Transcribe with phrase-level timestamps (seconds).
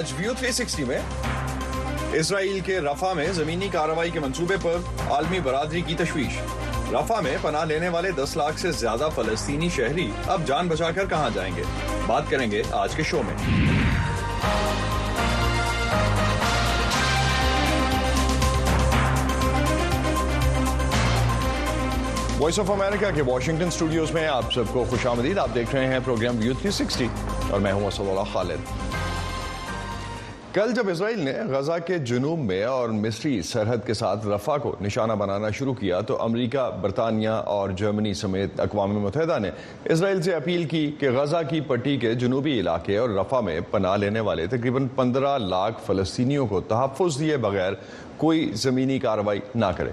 [0.00, 0.98] آج ویو تھری سکسٹی میں
[2.18, 4.76] اسرائیل کے رفا میں زمینی کارروائی کے منصوبے پر
[5.14, 6.38] عالمی برادری کی تشویش
[6.92, 11.06] رفا میں پناہ لینے والے دس لاکھ سے زیادہ فلسطینی شہری اب جان بچا کر
[11.10, 11.62] کہاں جائیں گے
[12.06, 13.34] بات کریں گے آج کے شو میں
[22.40, 25.86] وائس آف امریکہ کے واشنگٹن اسٹوڈیوز میں آپ سب کو خوش آمدید آپ دیکھ رہے
[25.92, 28.88] ہیں پروگرام ویو 360 اور میں ہوں سول اللہ خالد
[30.54, 34.74] کل جب اسرائیل نے غزہ کے جنوب میں اور مصری سرحد کے ساتھ رفع کو
[34.82, 39.50] نشانہ بنانا شروع کیا تو امریکہ برطانیہ اور جرمنی سمیت اقوام متحدہ نے
[39.92, 43.96] اسرائیل سے اپیل کی کہ غزہ کی پٹی کے جنوبی علاقے اور رفع میں پناہ
[43.96, 47.72] لینے والے تقریباً پندرہ لاکھ فلسطینیوں کو تحفظ دیے بغیر
[48.24, 49.90] کوئی زمینی کارروائی نہ کرے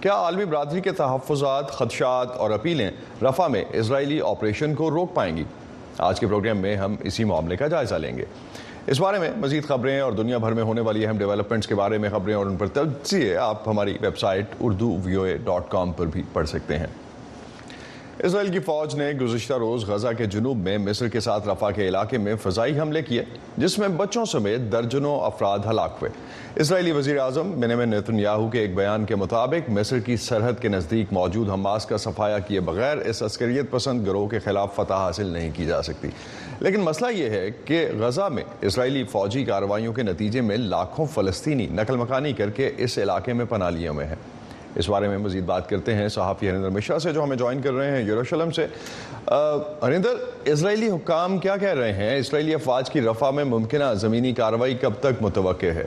[0.00, 2.90] کیا عالمی برادری کے تحفظات خدشات اور اپیلیں
[3.28, 5.44] رفع میں اسرائیلی آپریشن کو روک پائیں گی
[6.08, 8.24] آج کے پروگرام میں ہم اسی معاملے کا جائزہ لیں گے
[8.90, 11.98] اس بارے میں مزید خبریں اور دنیا بھر میں ہونے والی اہم ڈیولپمنٹس کے بارے
[12.02, 15.68] میں خبریں اور ان پر تجزیے آپ ہماری ویب سائٹ اردو وی او اے ڈاٹ
[15.70, 16.86] کام پر بھی پڑھ سکتے ہیں
[18.24, 21.86] اسرائیل کی فوج نے گزشتہ روز غزہ کے جنوب میں مصر کے ساتھ رفع کے
[21.88, 23.22] علاقے میں فضائی حملے کیے
[23.58, 26.10] جس میں بچوں سمیت درجنوں افراد ہلاک ہوئے
[26.62, 30.68] اسرائیلی وزیر اعظم منم نیتن یاہو کے ایک بیان کے مطابق مصر کی سرحد کے
[30.68, 35.26] نزدیک موجود حماس کا صفایا کیے بغیر اس عسکریت پسند گروہ کے خلاف فتح حاصل
[35.32, 36.08] نہیں کی جا سکتی
[36.60, 41.66] لیکن مسئلہ یہ ہے کہ غزہ میں اسرائیلی فوجی کارروائیوں کے نتیجے میں لاکھوں فلسطینی
[41.80, 44.16] نقل مکانی کر کے اس علاقے میں پناہ لیے ہوئے ہیں
[44.78, 47.72] اس بارے میں مزید بات کرتے ہیں صحافی ہریندر مشرا سے جو ہمیں جوائن کر
[47.72, 48.66] رہے ہیں یوروشلم سے
[49.26, 50.06] اسرائیلی
[50.52, 54.32] اسرائیلی حکام کیا کہہ رہے ہیں افواج کی رفع میں ممکنہ زمینی
[54.80, 55.84] کب تک متوقع ہے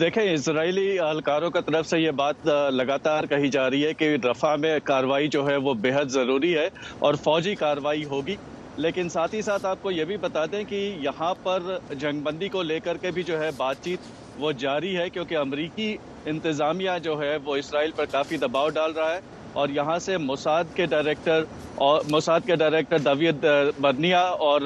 [0.00, 4.54] دیکھیں اسرائیلی اہلکاروں کا طرف سے یہ بات لگاتار کہی جا رہی ہے کہ رفع
[4.64, 6.68] میں کاروائی جو ہے وہ بہت ضروری ہے
[7.06, 8.36] اور فوجی کاروائی ہوگی
[8.76, 11.62] لیکن ساتھ ہی ساتھ آپ کو یہ بھی بتا دیں کہ یہاں پر
[12.00, 15.36] جنگ بندی کو لے کر کے بھی جو ہے بات چیت وہ جاری ہے کیونکہ
[15.36, 15.96] امریکی
[16.32, 19.20] انتظامیہ جو ہے وہ اسرائیل پر کافی دباؤ ڈال رہا ہے
[19.62, 21.42] اور یہاں سے موساد کے ڈائریکٹر
[21.88, 23.44] اور موساد کے ڈائریکٹر دوید
[23.80, 24.60] برنیا اور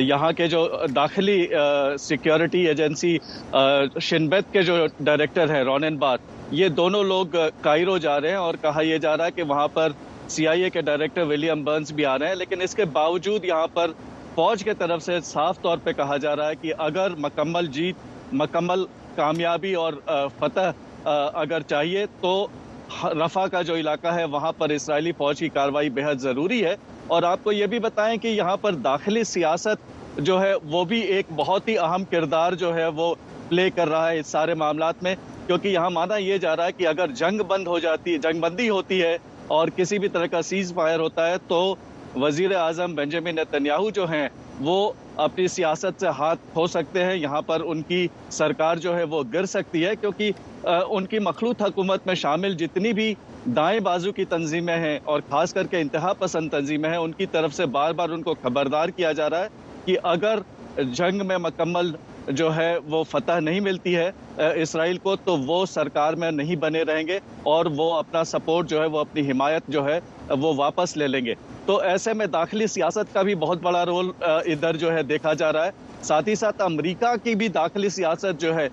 [0.00, 0.62] یہاں کے جو
[0.96, 1.38] داخلی
[2.00, 3.16] سیکیورٹی ایجنسی
[4.08, 4.76] شنبیت کے جو
[5.08, 6.18] ڈائریکٹر ہیں رونن بار
[6.60, 9.66] یہ دونوں لوگ کائرو جا رہے ہیں اور کہا یہ جا رہا ہے کہ وہاں
[9.74, 9.92] پر
[10.36, 13.44] سی آئی اے کے ڈائریکٹر ولیم برنس بھی آ رہے ہیں لیکن اس کے باوجود
[13.44, 13.90] یہاں پر
[14.34, 18.32] فوج کے طرف سے صاف طور پہ کہا جا رہا ہے کہ اگر مکمل جیت
[18.42, 18.84] مکمل
[19.16, 19.92] کامیابی اور
[20.38, 20.70] فتح
[21.06, 22.46] اگر چاہیے تو
[23.24, 26.74] رفا کا جو علاقہ ہے وہاں پر اسرائیلی فوج کی کاروائی بہت ضروری ہے
[27.16, 31.00] اور آپ کو یہ بھی بتائیں کہ یہاں پر داخلی سیاست جو ہے وہ بھی
[31.00, 33.14] ایک بہت ہی اہم کردار جو ہے وہ
[33.48, 35.14] پلے کر رہا ہے اس سارے معاملات میں
[35.46, 38.40] کیونکہ یہاں مانا یہ جا رہا ہے کہ اگر جنگ بند ہو جاتی ہے جنگ
[38.40, 39.16] بندی ہوتی ہے
[39.58, 41.74] اور کسی بھی طرح کا سیز فائر ہوتا ہے تو
[42.16, 44.28] وزیر اعظم بنجامن نتنیاہو جو ہیں
[44.60, 44.90] وہ
[45.24, 48.06] اپنی سیاست سے ہاتھ ہو سکتے ہیں یہاں پر ان کی
[48.38, 50.32] سرکار جو ہے وہ گر سکتی ہے کیونکہ
[50.88, 53.12] ان کی مخلوط حکومت میں شامل جتنی بھی
[53.56, 57.26] دائیں بازو کی تنظیمیں ہیں اور خاص کر کے انتہا پسند تنظیمیں ہیں ان کی
[57.32, 59.48] طرف سے بار بار ان کو خبردار کیا جا رہا ہے
[59.84, 60.38] کہ اگر
[60.94, 61.94] جنگ میں مکمل
[62.36, 64.10] جو ہے وہ فتح نہیں ملتی ہے
[64.62, 67.18] اسرائیل کو تو وہ سرکار میں نہیں بنے رہیں گے
[67.52, 69.98] اور وہ اپنا سپورٹ جو ہے وہ اپنی حمایت جو ہے
[70.40, 71.34] وہ واپس لے لیں گے
[71.66, 75.52] تو ایسے میں داخلی سیاست کا بھی بہت بڑا رول ادھر جو ہے دیکھا جا
[75.52, 75.70] رہا ہے
[76.10, 78.68] ساتھ ہی ساتھ امریکہ کی بھی داخلی سیاست جو ہے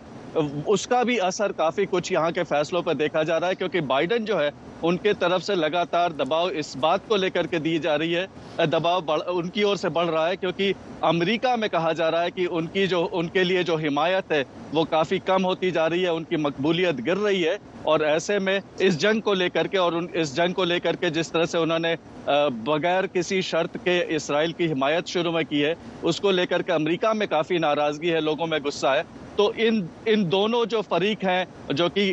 [0.73, 3.81] اس کا بھی اثر کافی کچھ یہاں کے فیصلوں پر دیکھا جا رہا ہے کیونکہ
[3.91, 4.49] بائیڈن جو ہے
[4.87, 8.15] ان کے طرف سے لگاتار دباؤ اس بات کو لے کر کے دی جا رہی
[8.15, 8.99] ہے دباؤ
[9.37, 10.73] ان کی اور سے بڑھ رہا ہے کیونکہ
[11.13, 14.31] امریکہ میں کہا جا رہا ہے کہ ان کی جو ان کے لیے جو حمایت
[14.31, 14.43] ہے
[14.73, 17.55] وہ کافی کم ہوتی جا رہی ہے ان کی مقبولیت گر رہی ہے
[17.91, 20.95] اور ایسے میں اس جنگ کو لے کر کے اور ان جنگ کو لے کر
[21.03, 21.95] کے جس طرح سے انہوں نے
[22.65, 25.73] بغیر کسی شرط کے اسرائیل کی حمایت شروع میں کی ہے
[26.09, 29.01] اس کو لے کر کے امریکہ میں کافی ناراضگی ہے لوگوں میں غصہ ہے
[29.37, 31.43] تو ان دونوں جو فریق ہیں
[31.79, 32.05] جو کہ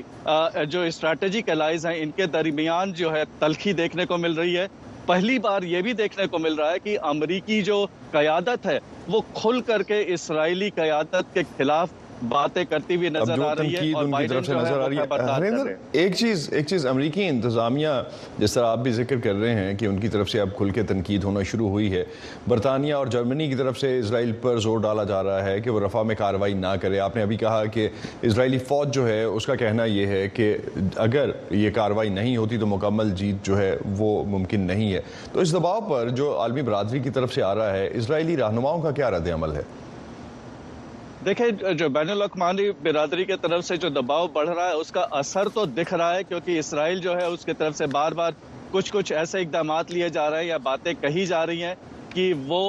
[0.71, 4.67] جو اسٹریٹجک الائز ہیں ان کے درمیان جو ہے تلخی دیکھنے کو مل رہی ہے
[5.07, 8.79] پہلی بار یہ بھی دیکھنے کو مل رہا ہے کہ امریکی جو قیادت ہے
[9.15, 11.91] وہ کھل کر کے اسرائیلی قیادت کے خلاف
[12.29, 17.27] باتیں کرتی نظر آ رہی ہے اور بائیڈن جو ہے ایک ایک چیز چیز امریکی
[17.29, 17.89] انتظامیہ
[18.39, 20.71] جس طرح آپ بھی ذکر کر رہے ہیں کہ ان کی طرف سے اب کھل
[20.79, 22.03] کے تنقید ہونا شروع ہوئی ہے
[22.49, 25.81] برطانیہ اور جرمنی کی طرف سے اسرائیل پر زور ڈالا جا رہا ہے کہ وہ
[25.87, 27.89] رفع میں کاروائی نہ کرے آپ نے ابھی کہا کہ
[28.31, 30.55] اسرائیلی فوج جو ہے اس کا کہنا یہ ہے کہ
[31.07, 35.01] اگر یہ کارروائی نہیں ہوتی تو مکمل جیت جو ہے وہ ممکن نہیں ہے
[35.33, 38.83] تو اس دباؤ پر جو عالمی برادری کی طرف سے آ رہا ہے اسرائیلی رہنماؤں
[38.83, 39.63] کا کیا رد عمل ہے
[41.25, 41.49] دیکھیں
[41.79, 45.49] جو بین الاقوامی برادری کے طرف سے جو دباؤ بڑھ رہا ہے اس کا اثر
[45.55, 48.33] تو دکھ رہا ہے کیونکہ اسرائیل جو ہے اس کی طرف سے بار بار
[48.71, 51.75] کچھ کچھ ایسے اقدامات لیے جا رہے ہیں یا باتیں کہی جا رہی ہیں
[52.15, 52.61] کہ وہ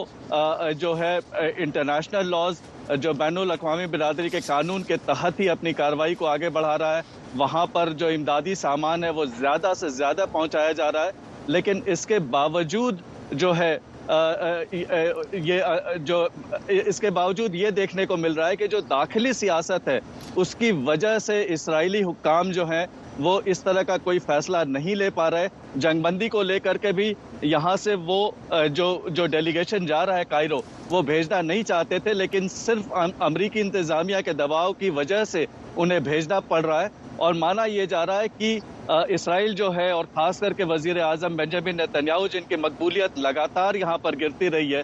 [0.80, 1.18] جو ہے
[1.66, 2.62] انٹرنیشنل لاز
[3.02, 6.98] جو بین الاقوامی برادری کے قانون کے تحت ہی اپنی کاروائی کو آگے بڑھا رہا
[6.98, 7.02] ہے
[7.42, 11.80] وہاں پر جو امدادی سامان ہے وہ زیادہ سے زیادہ پہنچایا جا رہا ہے لیکن
[11.96, 13.02] اس کے باوجود
[13.44, 13.78] جو ہے
[14.12, 16.28] یہ جو
[16.68, 20.00] اس کے باوجود یہ دیکھنے کو مل رہا ہے کہ جو داخلی سیاست ہے
[20.42, 22.86] اس کی وجہ سے اسرائیلی حکام جو ہیں
[23.26, 25.48] وہ اس طرح کا کوئی فیصلہ نہیں لے پا رہے
[25.84, 28.30] جنگ بندی کو لے کر کے بھی یہاں سے وہ
[28.78, 28.88] جو
[29.20, 30.60] جو ڈیلیگیشن جا رہا ہے کائرو
[30.90, 32.94] وہ بھیجنا نہیں چاہتے تھے لیکن صرف
[33.28, 36.88] امریکی انتظامیہ کے دباؤ کی وجہ سے انہیں بھیجنا پڑ رہا ہے
[37.26, 38.58] اور مانا یہ جا رہا ہے کہ
[38.90, 43.76] اسرائیل جو ہے اور خاص کر کے وزیر اعظم بنجامن نتنیاؤ جن کی مقبولیت لگاتار
[43.76, 44.82] یہاں پر گرتی رہی ہے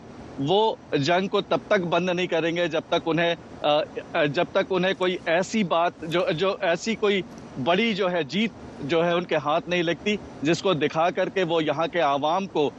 [0.48, 0.60] وہ
[1.06, 5.18] جنگ کو تب تک بند نہیں کریں گے جب تک انہیں جب تک انہیں کوئی
[5.36, 6.02] ایسی بات
[6.40, 7.22] جو ایسی کوئی
[7.64, 8.52] بڑی جو ہے جیت
[8.90, 12.00] جو ہے ان کے ہاتھ نہیں لگتی جس کو دکھا کر کے وہ یہاں کے
[12.02, 12.70] عوام کو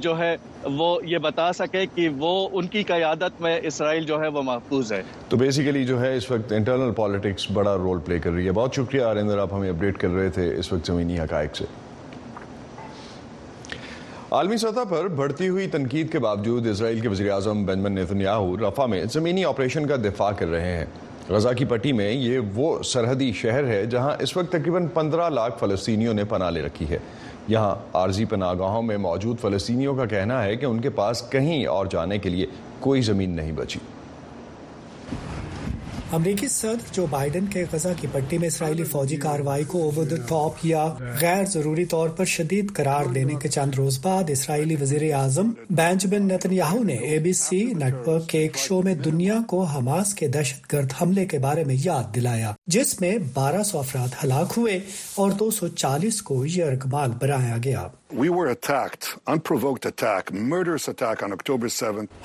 [0.00, 0.34] جو ہے
[0.78, 4.92] وہ یہ بتا سکے کہ وہ ان کی قیادت میں اسرائیل جو ہے وہ محفوظ
[4.92, 8.52] ہے تو بیسیکلی جو ہے اس وقت انٹرنل پالیٹکس بڑا رول پلے کر رہی ہے
[8.60, 11.64] بہت شکریہ آرندر آپ ہمیں اپڈیٹ کر رہے تھے اس وقت زمینی حقائق سے
[14.36, 18.86] عالمی سطح پر بڑھتی ہوئی تنقید کے باوجود اسرائیل کے وزیراعظم بینجمن نیتن یاہو رفا
[18.94, 20.84] میں زمینی آپریشن کا دفاع کر رہے ہیں
[21.30, 25.58] غزہ کی پٹی میں یہ وہ سرحدی شہر ہے جہاں اس وقت تقریباً پندرہ لاکھ
[25.60, 26.98] فلسطینیوں نے پناہ لے رکھی ہے
[27.48, 31.64] یہاں عارضی پناہ گاہوں میں موجود فلسطینیوں کا کہنا ہے کہ ان کے پاس کہیں
[31.74, 32.46] اور جانے کے لیے
[32.80, 33.78] کوئی زمین نہیں بچی
[36.14, 40.64] امریکی صدر جو بائیڈن کے غزہ کی پٹی میں اسرائیلی فوجی کاروائی کو اوور ٹاپ
[40.66, 40.84] یا
[41.20, 45.50] غیر ضروری طور پر شدید قرار دینے کے چند روز بعد اسرائیلی وزیر اعظم
[45.82, 50.28] بینجمن یاہو نے اے بی سی نیٹ ورک کے شو میں دنیا کو حماس کے
[50.38, 54.78] دہشت گرد حملے کے بارے میں یاد دلایا جس میں بارہ سو افراد ہلاک ہوئے
[55.20, 60.40] اور دو سو چالیس کو یہ ارکمال بنایا گیا We were attacked, unprovoked attack, attack
[60.40, 61.66] murderous on October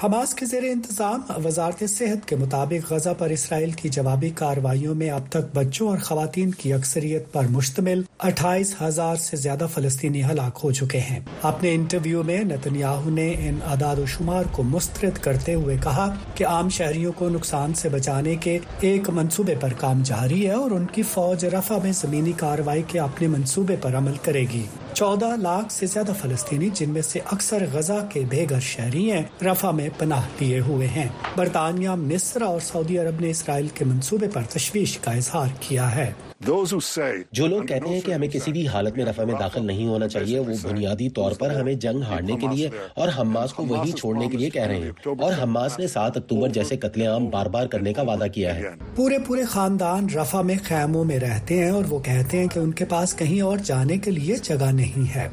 [0.03, 5.09] حماس کے زیر انتظام وزارت صحت کے مطابق غزہ پر اسرائیل کی جوابی کارروائیوں میں
[5.11, 10.59] اب تک بچوں اور خواتین کی اکثریت پر مشتمل اٹھائیس ہزار سے زیادہ فلسطینی ہلاک
[10.63, 11.19] ہو چکے ہیں
[11.51, 16.07] اپنے انٹرویو میں نتن یاہو نے ان اعداد و شمار کو مسترد کرتے ہوئے کہا
[16.35, 18.57] کہ عام شہریوں کو نقصان سے بچانے کے
[18.91, 22.99] ایک منصوبے پر کام جاری ہے اور ان کی فوج رفع میں زمینی کارروائی کے
[23.09, 27.65] اپنے منصوبے پر عمل کرے گی چودہ لاکھ سے زیادہ فلسطینی جن میں سے اکثر
[27.73, 32.59] غزہ کے بے گھر شہری ہیں رفا میں پناہ لیے ہوئے ہیں برطانیہ مصر اور
[32.71, 36.11] سعودی عرب نے اسرائیل کے منصوبے پر تشویش کا اظہار کیا ہے
[36.45, 40.07] جو لوگ کہتے ہیں کہ ہمیں کسی بھی حالت میں رفع میں داخل نہیں ہونا
[40.07, 42.69] چاہیے وہ بنیادی طور پر ہمیں جنگ ہارنے کے لیے
[43.01, 46.49] اور حماس کو وہی چھوڑنے کے لیے کہہ رہے ہیں اور حماس نے سات اکتوبر
[46.59, 50.55] جیسے قتل عام بار بار کرنے کا وعدہ کیا ہے پورے پورے خاندان رفع میں
[50.63, 53.97] خیموں میں رہتے ہیں اور وہ کہتے ہیں کہ ان کے پاس کہیں اور جانے
[54.05, 55.27] کے لیے جگہ نہیں ہے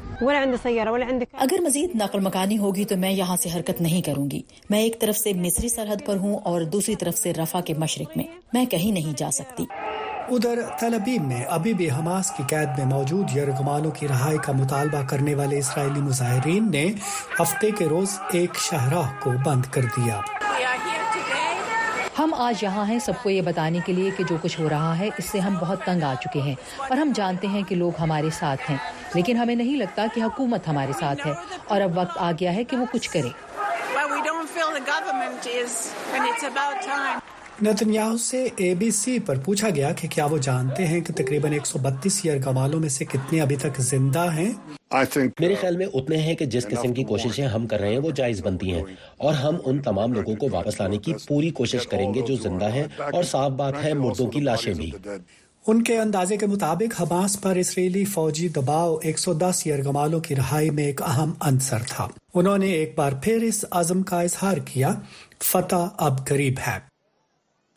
[1.31, 4.99] اگر مزید نقل مکانی ہوگی تو میں یہاں سے حرکت نہیں کروں گی میں ایک
[5.01, 8.23] طرف سے مصری سرحد پر ہوں اور دوسری طرف سے رفع کے مشرق میں
[8.53, 9.63] میں کہیں نہیں جا سکتی
[10.35, 15.01] ادھر تلبیب میں ابھی بھی حماس کی قید میں موجود یرغمانوں کی رہائی کا مطالبہ
[15.09, 16.85] کرنے والے اسرائیلی مظاہرین نے
[17.39, 20.19] ہفتے کے روز ایک شاہراہ کو بند کر دیا
[22.19, 24.97] ہم آج یہاں ہیں سب کو یہ بتانے کے لیے کہ جو کچھ ہو رہا
[24.99, 26.55] ہے اس سے ہم بہت تنگ آ چکے ہیں
[26.89, 28.77] اور ہم جانتے ہیں کہ لوگ ہمارے ساتھ ہیں
[29.15, 31.33] لیکن ہمیں نہیں لگتا کہ حکومت ہمارے ساتھ ہے
[31.73, 33.29] اور اب وقت آ گیا ہے کہ وہ کچھ کرے
[37.63, 41.53] نتنیاہو سے اے بی سی پر پوچھا گیا کہ کیا وہ جانتے ہیں کہ تقریباً
[41.53, 44.51] ایک سو بتیس یئر والوں میں سے کتنے ابھی تک زندہ ہیں
[45.39, 48.11] میرے خیال میں اتنے ہیں کہ جس قسم کی کوششیں ہم کر رہے ہیں وہ
[48.19, 48.83] جائز بنتی ہیں
[49.25, 52.71] اور ہم ان تمام لوگوں کو واپس لانے کی پوری کوشش کریں گے جو زندہ
[52.73, 54.89] ہیں اور صاف بات ہے مردوں کی لاشیں بھی
[55.67, 60.35] ان کے اندازے کے مطابق حماس پر اسرائیلی فوجی دباؤ ایک سو دس یئرگمالوں کی
[60.35, 64.57] رہائی میں ایک اہم عنصر تھا انہوں نے ایک بار پھر اس عزم کا اظہار
[64.73, 64.93] کیا
[65.51, 66.77] فتح اب قریب ہے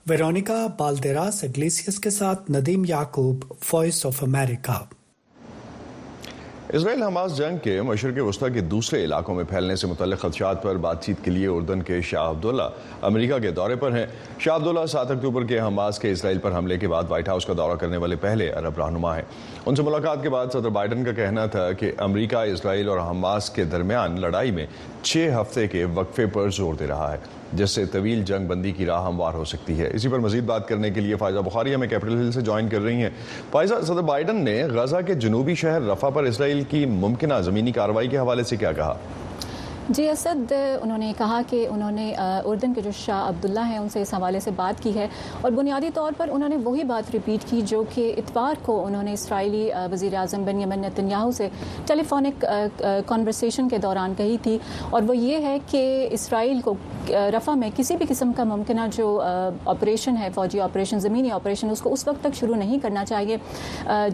[0.09, 3.75] ویرونکا بالدراس اگلیسیس کے ساتھ ندیم آف
[4.23, 4.79] امریکہ
[6.77, 10.77] اسرائیل حماس جنگ کے مشرق وسطی کے دوسرے علاقوں میں پھیلنے سے متعلق خدشات پر
[10.87, 12.63] بات چیت کے لیے اردن کے شاہ عبداللہ
[13.11, 14.05] امریکہ کے دورے پر ہیں
[14.39, 17.53] شاہ عبداللہ سات اکتوبر کے حماس کے اسرائیل پر حملے کے بعد وائٹ ہاؤس کا
[17.57, 19.23] دورہ کرنے والے پہلے عرب رہنما ہیں
[19.67, 23.51] ان سے ملاقات کے بعد صدر بائیڈن کا کہنا تھا کہ امریکہ اسرائیل اور حماس
[23.59, 24.67] کے درمیان لڑائی میں
[25.03, 27.19] چھ ہفتے کے وقفے پر زور دے رہا ہے
[27.57, 30.69] جس سے طویل جنگ بندی کی راہ ہموار ہو سکتی ہے اسی پر مزید بات
[30.69, 33.11] کرنے کے لیے فائزہ بخاری ہمیں کیپٹل ہل سے جوائن کر رہی ہیں
[33.51, 38.09] فائزہ صدر بائیڈن نے غزہ کے جنوبی شہر رفع پر اسرائیل کی ممکنہ زمینی کارروائی
[38.11, 38.95] کے حوالے سے کیا کہا
[39.89, 43.89] جی اسد انہوں نے کہا کہ انہوں نے اردن کے جو شاہ عبداللہ ہیں ان
[43.93, 45.07] سے اس حوالے سے بات کی ہے
[45.41, 49.03] اور بنیادی طور پر انہوں نے وہی بات ریپیٹ کی جو کہ اتوار کو انہوں
[49.03, 51.49] نے اسرائیلی وزیر اعظم بن یمن نتنیاہو سے
[51.87, 52.45] ٹیلی فونک
[53.07, 54.57] کانورسیشن کے دوران کہی تھی
[54.91, 56.75] اور وہ یہ ہے کہ اسرائیل کو
[57.37, 61.81] رفع میں کسی بھی قسم کا ممکنہ جو آپریشن ہے فوجی آپریشن زمینی آپریشن اس
[61.83, 63.37] کو اس وقت تک شروع نہیں کرنا چاہیے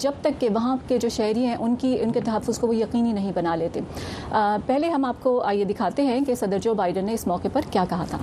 [0.01, 2.77] جب تک کہ وہاں کے جو شہری ہیں ان کی ان کے تحفظ کو وہ
[2.77, 3.81] یقینی نہیں بنا لیتے
[4.67, 7.71] پہلے ہم آپ کو آئی دکھاتے ہیں کہ صدر جو بائیڈن نے اس موقع پر
[7.71, 8.19] کیا کہا تھا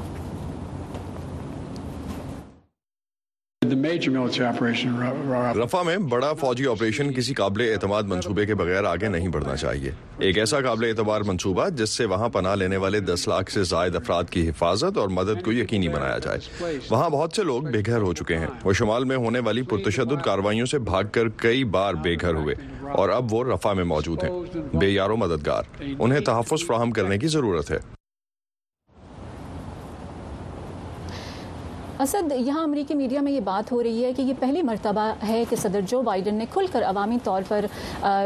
[5.62, 9.91] رفا میں بڑا فوجی آپریشن کسی قابل اعتماد منصوبے کے بغیر آگے نہیں بڑھنا چاہیے
[10.27, 13.95] ایک ایسا قابل اعتبار منصوبہ جس سے وہاں پناہ لینے والے دس لاکھ سے زائد
[13.95, 18.01] افراد کی حفاظت اور مدد کو یقینی بنایا جائے وہاں بہت سے لوگ بے گھر
[18.01, 21.93] ہو چکے ہیں وہ شمال میں ہونے والی پرتشدد کاروائیوں سے بھاگ کر کئی بار
[22.03, 22.55] بے گھر ہوئے
[22.98, 24.31] اور اب وہ رفا میں موجود ہیں
[24.79, 27.77] بے یاروں مددگار انہیں تحفظ فراہم کرنے کی ضرورت ہے
[32.03, 35.43] اسد یہاں امریکی میڈیا میں یہ بات ہو رہی ہے کہ یہ پہلی مرتبہ ہے
[35.49, 37.65] کہ صدر جو بائیڈن نے کھل کر عوامی طور پر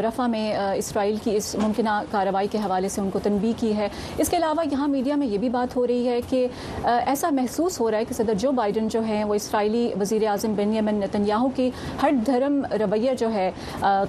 [0.05, 0.43] رفع میں
[0.77, 4.37] اسرائیل کی اس ممکنہ کارروائی کے حوالے سے ان کو تنبیہ کی ہے اس کے
[4.37, 6.45] علاوہ یہاں میڈیا میں یہ بھی بات ہو رہی ہے کہ
[6.91, 10.59] ایسا محسوس ہو رہا ہے کہ صدر جو بائیڈن جو ہیں وہ اسرائیلی وزیر اعظم
[10.73, 11.69] یمن نتنیاہو کی
[12.03, 13.49] ہر دھرم رویہ جو ہے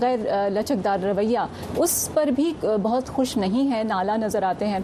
[0.00, 0.19] غیر
[0.52, 1.45] لچکدار رویہ
[1.76, 2.52] اس پر بھی
[2.83, 4.79] بہت خوش نہیں ہے نالا نظر آتے ہیں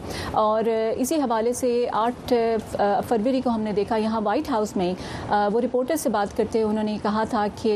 [0.44, 0.64] اور
[0.96, 2.32] اسی حوالے سے آٹھ
[3.08, 4.92] فروری کو ہم نے دیکھا یہاں وائٹ ہاؤس ہاؤس میں
[5.52, 7.72] وہ رپورٹر سے بات کرتے انہوں نے کہا تھا کہ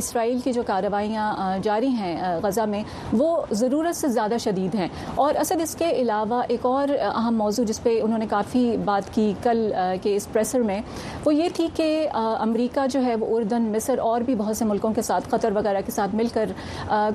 [0.00, 2.82] اسرائیل کی جو کارروائیاں جاری ہیں غزہ میں
[3.18, 3.28] وہ
[3.60, 4.86] ضرورت سے زیادہ شدید ہیں
[5.24, 9.12] اور اسد اس کے علاوہ ایک اور اہم موضوع جس پہ انہوں نے کافی بات
[9.14, 9.72] کی کل
[10.02, 10.80] کے اس پریسر میں
[11.24, 11.88] وہ یہ تھی کہ
[12.18, 15.80] امریکہ جو ہے وہ اردن مصر اور بھی بہت سے ملکوں کے ساتھ قطر وغیرہ
[15.86, 16.50] کے ساتھ مل کر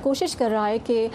[0.03, 1.07] کوشش کر رہا ہے کہ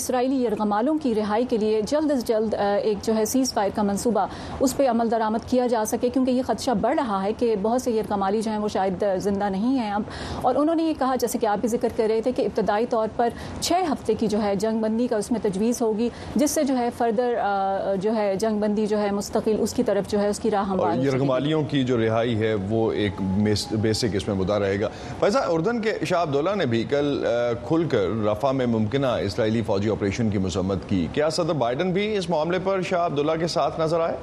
[0.00, 3.82] اسرائیلی یرغمالوں کی رہائی کے لیے جلد از جلد ایک جو ہے سیز فائر کا
[3.90, 4.26] منصوبہ
[4.60, 7.54] اس پہ عمل درآمد کیا جا سکے کیونکہ یہ خدشہ بڑھ رہا رہا ہے کہ
[7.62, 10.02] بہت سے یہ کمالی جو ہیں وہ شاید زندہ نہیں ہیں اب
[10.46, 12.86] اور انہوں نے یہ کہا جیسے کہ آپ بھی ذکر کر رہے تھے کہ ابتدائی
[12.90, 13.28] طور پر
[13.60, 16.76] چھ ہفتے کی جو ہے جنگ بندی کا اس میں تجویز ہوگی جس سے جو
[16.76, 17.34] ہے فردر
[18.02, 20.68] جو ہے جنگ بندی جو ہے مستقل اس کی طرف جو ہے اس کی راہ
[20.70, 23.20] ہمارے یہ رغمالیوں کی جو رہائی ہے وہ ایک
[23.82, 24.88] بیسک اس میں مدعا رہے گا
[25.20, 27.24] فیضا اردن کے شاہ عبداللہ نے بھی کل
[27.68, 32.12] کھل کر رفع میں ممکنہ اسرائیلی فوجی آپریشن کی مذمت کی کیا صدر بائیڈن بھی
[32.16, 34.16] اس معاملے پر شاہ عبداللہ کے ساتھ نظر آئے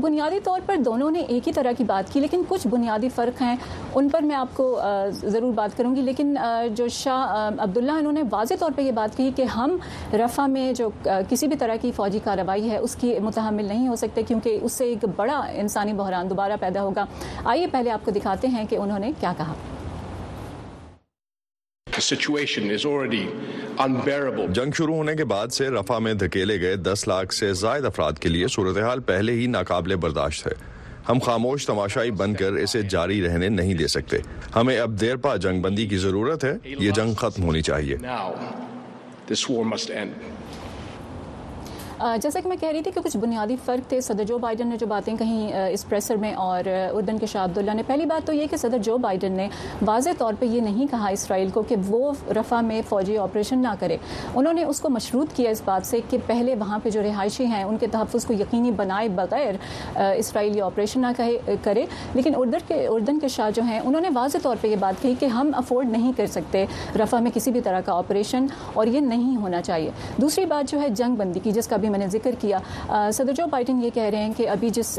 [0.00, 3.40] بنیادی طور پر دونوں نے ایک ہی طرح کی بات کی لیکن کچھ بنیادی فرق
[3.42, 3.54] ہیں
[3.94, 4.66] ان پر میں آپ کو
[5.12, 6.36] ضرور بات کروں گی لیکن
[6.76, 9.76] جو شاہ عبداللہ انہوں نے واضح طور پہ یہ بات کی کہ ہم
[10.24, 10.88] رفع میں جو
[11.28, 14.72] کسی بھی طرح کی فوجی کارروائی ہے اس کی متحمل نہیں ہو سکتے کیونکہ اس
[14.72, 17.04] سے ایک بڑا انسانی بحران دوبارہ پیدا ہوگا
[17.54, 19.54] آئیے پہلے آپ کو دکھاتے ہیں کہ انہوں نے کیا کہا
[24.52, 28.18] جنگ شروع ہونے کے بعد سے رفع میں دھکیلے گئے دس لاکھ سے زائد افراد
[28.20, 30.52] کے لیے صورتحال پہلے ہی ناقابل برداشت ہے
[31.08, 34.18] ہم خاموش تماشائی بن کر اسے جاری رہنے نہیں دے سکتے
[34.56, 37.96] ہمیں اب دیر پا جنگ بندی کی ضرورت ہے یہ جنگ ختم ہونی چاہیے
[42.22, 44.76] جیسا کہ میں کہہ رہی تھی کہ کچھ بنیادی فرق تھے صدر جو بائیڈن نے
[44.78, 48.32] جو باتیں کہیں اس پریسر میں اور اردن کے شاہ عبداللہ نے پہلی بات تو
[48.32, 49.46] یہ کہ صدر جو بائیڈن نے
[49.86, 53.74] واضح طور پہ یہ نہیں کہا اسرائیل کو کہ وہ رفع میں فوجی آپریشن نہ
[53.80, 53.96] کرے
[54.34, 57.46] انہوں نے اس کو مشروط کیا اس بات سے کہ پہلے وہاں پہ جو رہائشی
[57.54, 59.54] ہیں ان کے تحفظ کو یقینی بنائے بغیر
[60.16, 62.34] اسرائیل یہ آپریشن نہ کہے کرے لیکن
[62.68, 65.26] کے اردن کے شاہ جو ہیں انہوں نے واضح طور پہ یہ بات کہی کہ
[65.38, 66.64] ہم افورڈ نہیں کر سکتے
[67.02, 69.90] رفع میں کسی بھی طرح کا آپریشن اور یہ نہیں ہونا چاہیے
[70.20, 72.58] دوسری بات جو ہے جنگ بندی کی جس کا بھی میں نے ذکر کیا
[73.14, 74.98] صدر جو بائیڈن یہ کہہ رہے ہیں کہ ابھی جس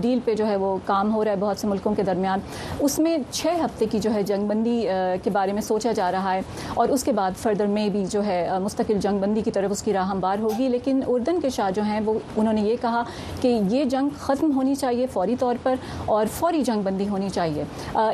[0.00, 2.40] ڈیل پہ جو ہے وہ کام ہو رہا ہے بہت سے ملکوں کے درمیان
[2.88, 4.80] اس میں چھ ہفتے کی جو ہے جنگ بندی
[5.24, 6.40] کے بارے میں سوچا جا رہا ہے
[6.82, 9.82] اور اس کے بعد فردر میں بھی جو ہے مستقل جنگ بندی کی طرف اس
[9.88, 12.76] کی راہ ہم بار ہوگی لیکن اردن کے شاہ جو ہیں وہ انہوں نے یہ
[12.80, 13.02] کہا
[13.40, 15.74] کہ یہ جنگ ختم ہونی چاہیے فوری طور پر
[16.16, 17.64] اور فوری جنگ بندی ہونی چاہیے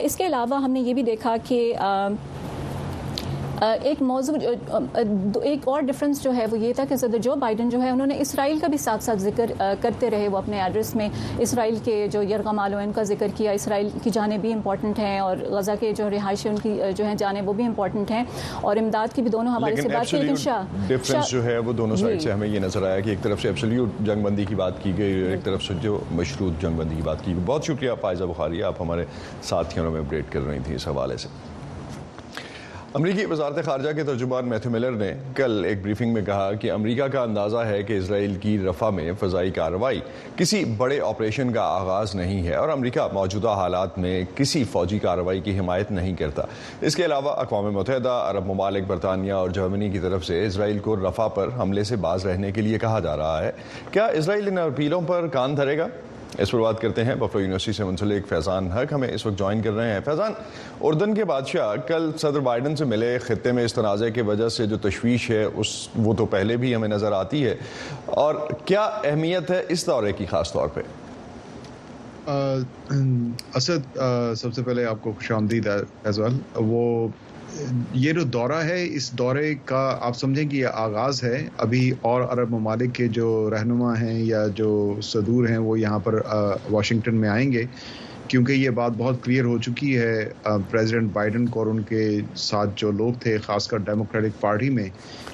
[0.08, 1.60] اس کے علاوہ ہم نے یہ بھی دیکھا کہ
[3.62, 4.36] ایک موضوع
[5.44, 8.06] ایک اور ڈفرینس جو ہے وہ یہ تھا کہ صدر جو بائیڈن جو ہے انہوں
[8.06, 11.08] نے اسرائیل کا بھی ساتھ ساتھ ذکر کرتے رہے وہ اپنے ایڈریس میں
[11.46, 12.22] اسرائیل کے جو
[12.56, 16.08] مالو ان کا ذکر کیا اسرائیل کی جانیں بھی امپورٹنٹ ہیں اور غزہ کے جو
[16.10, 18.22] رہائشی ان کی جو ہیں جانیں وہ بھی امپورٹنٹ ہیں
[18.60, 21.72] اور امداد کی بھی دونوں حوالے سے بات کی شاہ شاء ڈیفرنس جو ہے وہ
[21.80, 24.44] دونوں سائڈ سے جی۔ ہمیں یہ نظر آیا کہ ایک طرف سے ایبسلیوٹ جنگ بندی
[24.48, 27.42] کی بات کی گئی ایک طرف سے جو مشروط جنگ بندی کی بات کی گئی
[27.46, 29.04] بہت شکریہ فائزہ بخاری آپ ہمارے
[29.48, 31.28] ساتھیوں میں اپڈیٹ کر رہی تھیں اس حوالے سے
[32.96, 37.06] امریکی وزارت خارجہ کے ترجمان میتھو ملر نے کل ایک بریفنگ میں کہا کہ امریکہ
[37.12, 40.00] کا اندازہ ہے کہ اسرائیل کی رفع میں فضائی کارروائی
[40.36, 45.40] کسی بڑے آپریشن کا آغاز نہیں ہے اور امریکہ موجودہ حالات میں کسی فوجی کارروائی
[45.48, 46.42] کی حمایت نہیں کرتا
[46.86, 50.96] اس کے علاوہ اقوام متحدہ عرب ممالک برطانیہ اور جرمنی کی طرف سے اسرائیل کو
[51.08, 53.50] رفع پر حملے سے باز رہنے کے لیے کہا جا رہا ہے
[53.92, 55.88] کیا اسرائیل ان اپیلوں پر کان دھرے گا
[56.42, 59.60] اس پر بات کرتے ہیں بفلو یونیورسٹی سے منسلک فیضان حق ہمیں اس وقت جوائن
[59.62, 60.32] کر رہے ہیں فیضان
[60.88, 64.66] اردن کے بادشاہ کل صدر بائیڈن سے ملے خطے میں اس تنازع کی وجہ سے
[64.72, 65.68] جو تشویش ہے اس
[66.04, 67.54] وہ تو پہلے بھی ہمیں نظر آتی ہے
[68.24, 70.80] اور کیا اہمیت ہے اس دورے کی خاص طور پہ
[73.58, 73.96] اسد
[74.38, 76.82] سب سے پہلے آپ کو خوش آمدید شامدید وہ
[77.94, 82.20] یہ جو دورہ ہے اس دورے کا آپ سمجھیں کہ یہ آغاز ہے ابھی اور
[82.32, 84.68] عرب ممالک کے جو رہنما ہیں یا جو
[85.10, 86.14] صدور ہیں وہ یہاں پر
[86.70, 87.64] واشنگٹن میں آئیں گے
[88.28, 90.28] کیونکہ یہ بات بہت کلیئر ہو چکی ہے
[90.70, 92.02] پریزیڈنٹ بائیڈن کو اور ان کے
[92.48, 94.88] ساتھ جو لوگ تھے خاص کر ڈیموکریٹک پارٹی میں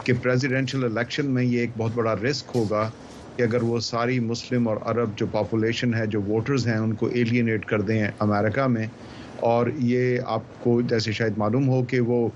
[0.04, 2.88] کہ پریزیڈینشل الیکشن میں یہ ایک بہت بڑا رسک ہوگا
[3.36, 7.06] کہ اگر وہ ساری مسلم اور عرب جو پاپولیشن ہے جو ووٹرز ہیں ان کو
[7.20, 8.86] ایلینیٹ کر دیں امریکہ میں
[9.50, 12.28] اور یہ آپ کو جیسے شاید معلوم ہو کہ وہ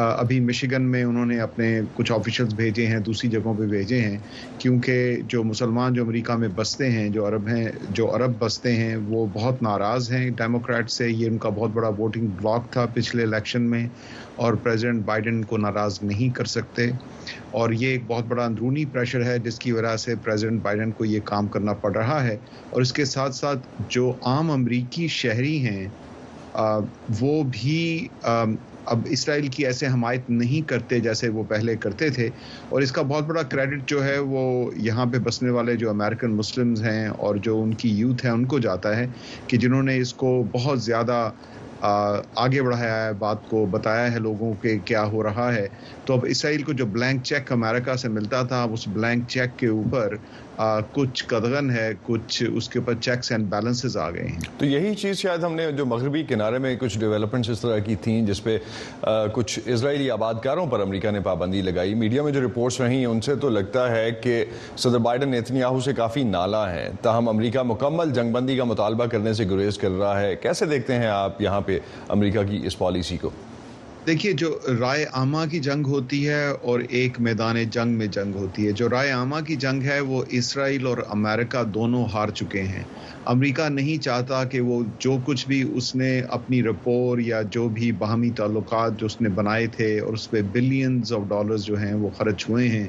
[0.00, 4.18] ابھی مشیگن میں انہوں نے اپنے کچھ آفیشلز بھیجے ہیں دوسری جگہوں پہ بھیجے ہیں
[4.62, 7.64] کیونکہ جو مسلمان جو امریکہ میں بستے ہیں جو عرب ہیں
[7.98, 11.88] جو عرب بستے ہیں وہ بہت ناراض ہیں ڈیموکریٹ سے یہ ان کا بہت بڑا
[11.98, 13.86] ووٹنگ بلاک تھا پچھلے الیکشن میں
[14.44, 16.90] اور پریزیڈنٹ بائیڈن کو ناراض نہیں کر سکتے
[17.62, 21.04] اور یہ ایک بہت بڑا اندرونی پریشر ہے جس کی وجہ سے پریزیڈنٹ بائیڈن کو
[21.04, 22.36] یہ کام کرنا پڑ رہا ہے
[22.70, 25.86] اور اس کے ساتھ ساتھ جو عام امریکی شہری ہیں
[27.20, 28.06] وہ بھی
[28.92, 32.28] اب اسرائیل کی ایسے حمایت نہیں کرتے جیسے وہ پہلے کرتے تھے
[32.70, 34.44] اور اس کا بہت بڑا کریڈٹ جو ہے وہ
[34.86, 38.44] یہاں پہ بسنے والے جو امریکن مسلمز ہیں اور جو ان کی یوتھ ہیں ان
[38.52, 39.06] کو جاتا ہے
[39.48, 41.28] کہ جنہوں نے اس کو بہت زیادہ
[42.44, 45.66] آگے بڑھایا ہے بات کو بتایا ہے لوگوں کے کیا ہو رہا ہے
[46.06, 49.66] تو اب اسرائیل کو جو بلینک چیک امریکہ سے ملتا تھا اس بلینک چیک کے
[49.66, 50.14] اوپر
[50.92, 54.94] کچھ قدغن ہے کچھ اس کے اوپر چیکس اینڈ بیلنسز آ گئے ہیں تو یہی
[54.94, 58.42] چیز شاید ہم نے جو مغربی کنارے میں کچھ ڈیولپمنٹس اس طرح کی تھیں جس
[58.44, 58.56] پہ
[59.34, 63.06] کچھ اسرائیلی آباد کاروں پر امریکہ نے پابندی لگائی میڈیا میں جو رپورٹس رہی ہیں
[63.06, 64.44] ان سے تو لگتا ہے کہ
[64.76, 69.32] صدر بائیڈن اتنیہہو سے کافی نالا ہے تاہم امریکہ مکمل جنگ بندی کا مطالبہ کرنے
[69.34, 71.78] سے گریز کر رہا ہے کیسے دیکھتے ہیں آپ یہاں پہ
[72.16, 73.30] امریکہ کی اس پالیسی کو
[74.06, 74.48] دیکھیے جو
[74.80, 78.88] رائے عامہ کی جنگ ہوتی ہے اور ایک میدان جنگ میں جنگ ہوتی ہے جو
[78.90, 82.82] رائے عامہ کی جنگ ہے وہ اسرائیل اور امریکہ دونوں ہار چکے ہیں
[83.34, 87.90] امریکہ نہیں چاہتا کہ وہ جو کچھ بھی اس نے اپنی رپور یا جو بھی
[88.02, 91.94] باہمی تعلقات جو اس نے بنائے تھے اور اس پہ بلینز آف ڈالرز جو ہیں
[92.04, 92.86] وہ خرچ ہوئے ہیں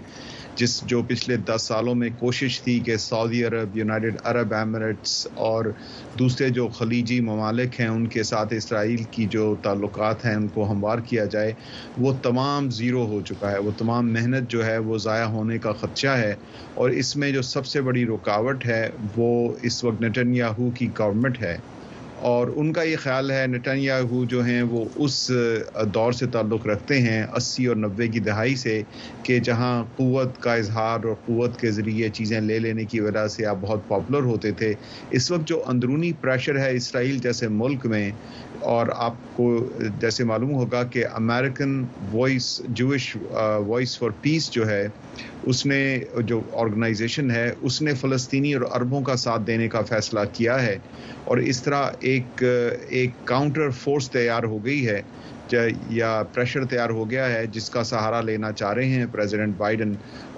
[0.58, 5.16] جس جو پچھلے دس سالوں میں کوشش تھی کہ سعودی عرب یونائٹڈ عرب ایمریٹس
[5.48, 5.66] اور
[6.20, 10.70] دوسرے جو خلیجی ممالک ہیں ان کے ساتھ اسرائیل کی جو تعلقات ہیں ان کو
[10.72, 11.52] ہموار کیا جائے
[12.02, 15.74] وہ تمام زیرو ہو چکا ہے وہ تمام محنت جو ہے وہ ضائع ہونے کا
[15.82, 16.34] خدشہ ہے
[16.80, 18.84] اور اس میں جو سب سے بڑی رکاوٹ ہے
[19.18, 19.32] وہ
[19.70, 21.56] اس وقت یاہو کی گورنمنٹ ہے
[22.30, 23.46] اور ان کا یہ خیال ہے
[24.10, 25.32] ہو جو ہیں وہ اس
[25.94, 28.82] دور سے تعلق رکھتے ہیں اسی اور نوے کی دہائی سے
[29.24, 33.46] کہ جہاں قوت کا اظہار اور قوت کے ذریعے چیزیں لے لینے کی وجہ سے
[33.52, 34.74] آپ بہت پاپولر ہوتے تھے
[35.20, 38.10] اس وقت جو اندرونی پریشر ہے اسرائیل جیسے ملک میں
[38.76, 39.50] اور آپ کو
[40.02, 43.16] جیسے معلوم ہوگا کہ امریکن وائس جوش
[43.68, 44.86] وائس فار پیس جو ہے
[45.52, 45.82] اس نے
[46.28, 50.78] جو آرگنائزیشن ہے اس نے فلسطینی اور عربوں کا ساتھ دینے کا فیصلہ کیا ہے
[51.26, 52.44] اور اس طرح ایک
[52.98, 55.00] ایک کاؤنٹر فورس تیار ہو گئی ہے
[55.92, 59.94] یا پریشر تیار ہو گیا ہے جس کا سہارا لینا چاہ رہے ہیں پریزیڈنٹ بائیڈن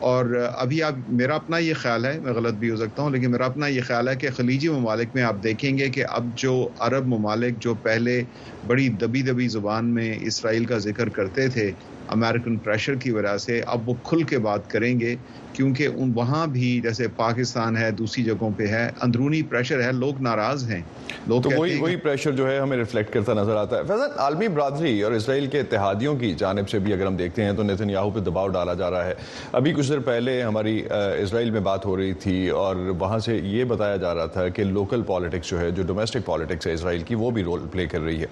[0.09, 3.31] اور ابھی آپ میرا اپنا یہ خیال ہے میں غلط بھی ہو سکتا ہوں لیکن
[3.31, 6.53] میرا اپنا یہ خیال ہے کہ خلیجی ممالک میں آپ دیکھیں گے کہ اب جو
[6.87, 8.21] عرب ممالک جو پہلے
[8.67, 11.71] بڑی دبی دبی زبان میں اسرائیل کا ذکر کرتے تھے
[12.13, 15.15] امریکن پریشر کی وجہ سے اب وہ کھل کے بات کریں گے
[15.53, 20.21] کیونکہ ان وہاں بھی جیسے پاکستان ہے دوسری جگہوں پہ ہے اندرونی پریشر ہے لوگ
[20.21, 20.81] ناراض ہیں
[21.27, 24.47] لوگ تو وہی وہی پریشر جو ہے ہمیں ریفلیکٹ کرتا نظر آتا ہے فیضان عالمی
[24.47, 27.89] برادری اور اسرائیل کے اتحادیوں کی جانب سے بھی اگر ہم دیکھتے ہیں تو نیتن
[27.89, 29.13] یاہو پہ دباؤ ڈالا جا رہا ہے
[29.61, 30.77] ابھی کچھ دیر پہلے ہماری
[31.21, 34.63] اسرائیل میں بات ہو رہی تھی اور وہاں سے یہ بتایا جا رہا تھا کہ
[34.63, 38.01] لوکل پالیٹکس جو ہے جو ڈومیسٹک پالیٹکس ہے اسرائیل کی وہ بھی رول پلے کر
[38.01, 38.25] رہی ہے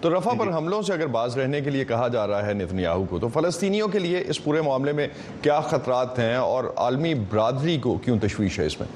[0.00, 2.46] تو رفا جی، جی۔ پر حملوں سے اگر باز رہنے کے لیے کہا جا رہا
[2.46, 5.06] ہے نیتن یاہو کو تو فلسطینیوں کے لیے اس پورے معاملے میں
[5.42, 8.86] کیا خطرات ہیں اور عالمی برادری کو کیوں تشویش ہے اس میں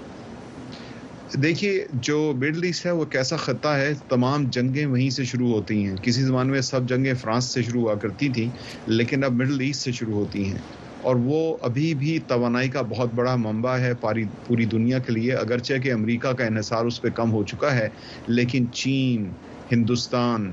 [1.43, 1.73] دیکھیے
[2.09, 5.97] جو مڈل ایسٹ ہے وہ کیسا خطہ ہے تمام جنگیں وہیں سے شروع ہوتی ہیں
[6.03, 8.49] کسی زمانے میں سب جنگیں فرانس سے شروع ہوا کرتی تھیں
[8.87, 10.59] لیکن اب مڈل ایسٹ سے شروع ہوتی ہیں
[11.09, 15.33] اور وہ ابھی بھی توانائی کا بہت بڑا منبع ہے پاری پوری دنیا کے لیے
[15.37, 17.89] اگرچہ کہ امریکہ کا انحصار اس پہ کم ہو چکا ہے
[18.39, 19.29] لیکن چین
[19.73, 20.51] ہندوستان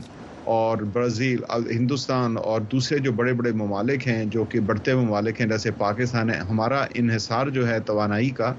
[0.51, 5.47] اور برازیل ہندوستان اور دوسرے جو بڑے بڑے ممالک ہیں جو کہ بڑھتے ممالک ہیں
[5.47, 8.51] جیسے پاکستان ہے ہمارا انحصار جو ہے توانائی کا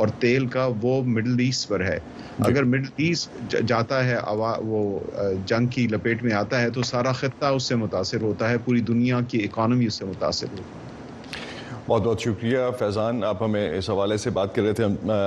[0.00, 1.98] اور تیل کا وہ مڈل ایسٹ پر ہے
[2.38, 4.16] جی۔ اگر مڈل ایسٹ جاتا ہے
[4.70, 4.82] وہ
[5.48, 8.80] جنگ کی لپیٹ میں آتا ہے تو سارا خطہ اس سے متاثر ہوتا ہے پوری
[8.92, 10.87] دنیا کی اکانومی اس سے متاثر ہے
[11.88, 14.84] بہت بہت شکریہ فیضان آپ ہمیں اس حوالے سے بات کر رہے تھے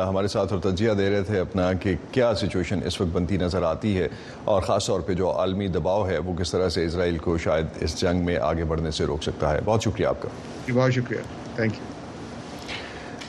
[0.07, 3.63] ہمارے ساتھ اور تجزیہ دے رہے تھے اپنا کہ کیا سچویشن اس وقت بنتی نظر
[3.69, 4.07] آتی ہے
[4.53, 7.81] اور خاص طور پہ جو عالمی دباؤ ہے وہ کس طرح سے اسرائیل کو شاید
[7.83, 10.29] اس جنگ میں آگے بڑھنے سے روک سکتا ہے بہت شکریہ آپ کا
[10.67, 11.19] جی، بہت شکریہ
[11.55, 11.89] تھینک یو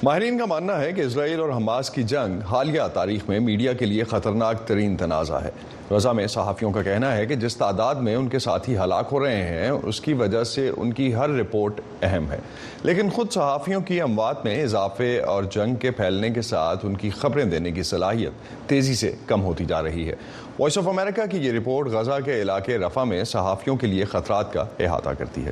[0.06, 3.86] ماہرین کا ماننا ہے کہ اسرائیل اور حماس کی جنگ حالیہ تاریخ میں میڈیا کے
[3.86, 5.50] لیے خطرناک ترین تنازع ہے
[5.92, 9.18] غزہ میں صحافیوں کا کہنا ہے کہ جس تعداد میں ان کے ساتھی ہلاک ہو
[9.24, 12.38] رہے ہیں اس کی وجہ سے ان کی ہر رپورٹ اہم ہے
[12.88, 17.10] لیکن خود صحافیوں کی اموات میں اضافے اور جنگ کے پھیلنے کے ساتھ ان کی
[17.20, 20.14] خبریں دینے کی صلاحیت تیزی سے کم ہوتی جا رہی ہے
[20.58, 24.52] وائس آف امریکہ کی یہ رپورٹ غزہ کے علاقے رفع میں صحافیوں کے لیے خطرات
[24.52, 25.50] کا احاطہ کرتی ہے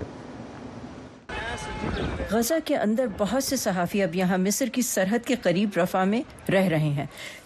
[2.30, 6.20] غزہ کے اندر بہت سے صحافی اب یہاں مصر کی سرحد کے قریب رفع میں
[6.52, 7.04] رہ رہے ہیں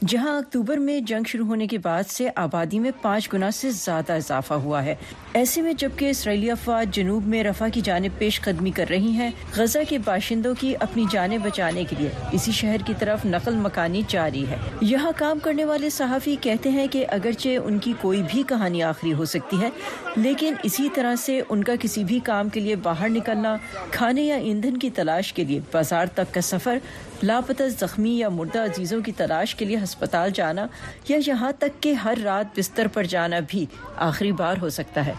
[0.08, 4.12] جہاں اکتوبر میں جنگ شروع ہونے کے بعد سے آبادی میں پانچ گنا سے زیادہ
[4.22, 4.94] اضافہ ہوا ہے
[5.40, 9.30] ایسے میں جبکہ اسرائیلی افواج جنوب میں رفع کی جانب پیش قدمی کر رہی ہیں
[9.56, 14.02] غزہ کے باشندوں کی اپنی جانب بچانے کے لیے اسی شہر کی طرف نقل مکانی
[14.08, 18.42] جاری ہے یہاں کام کرنے والے صحافی کہتے ہیں کہ اگرچہ ان کی کوئی بھی
[18.48, 19.68] کہانی آخری ہو سکتی ہے
[20.16, 23.56] لیکن اسی طرح سے ان کا کسی بھی کام کے لیے باہر نکلنا
[23.92, 26.78] کھانے یا ایندھن کی تلاش کے لیے بازار تک کا سفر
[27.26, 30.66] لاپتہ زخمی یا مردہ عزیزوں کی تلاش کے لیے ہسپتال جانا
[31.08, 33.64] یا یہاں تک کہ ہر رات بستر پر جانا بھی
[34.06, 35.12] آخری بار ہو سکتا ہے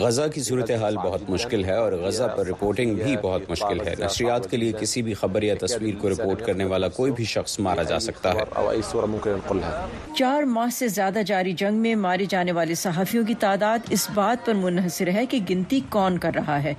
[0.00, 4.50] غزہ کی صورتحال بہت مشکل ہے اور غزہ پر رپورٹنگ بھی بہت مشکل ہے نشریات
[4.50, 7.82] کے لیے کسی بھی خبر یا تصویر کو رپورٹ کرنے والا کوئی بھی شخص مارا
[7.92, 8.78] جا سکتا ہے
[10.18, 14.44] چار ماہ سے زیادہ جاری جنگ میں مارے جانے والے صحافیوں کی تعداد اس بات
[14.46, 16.74] پر منحصر ہے کہ گنتی کون کر رہا ہے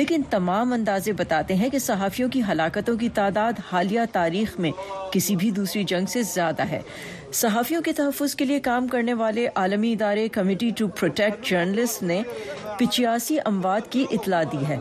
[0.00, 4.70] لیکن تمام اندازے بتاتے ہیں کہ صحافیوں کی ہلاکتوں کی تعداد حالیہ تاریخ میں
[5.12, 6.80] کسی بھی دوسری جنگ سے زیادہ ہے
[7.40, 12.20] صحافیوں کے تحفظ کے لیے کام کرنے والے عالمی ادارے کمیٹی ٹو پروٹیکٹ جرنلسٹ نے
[12.78, 14.76] پچیاسی اموات کی اطلاع دی ہے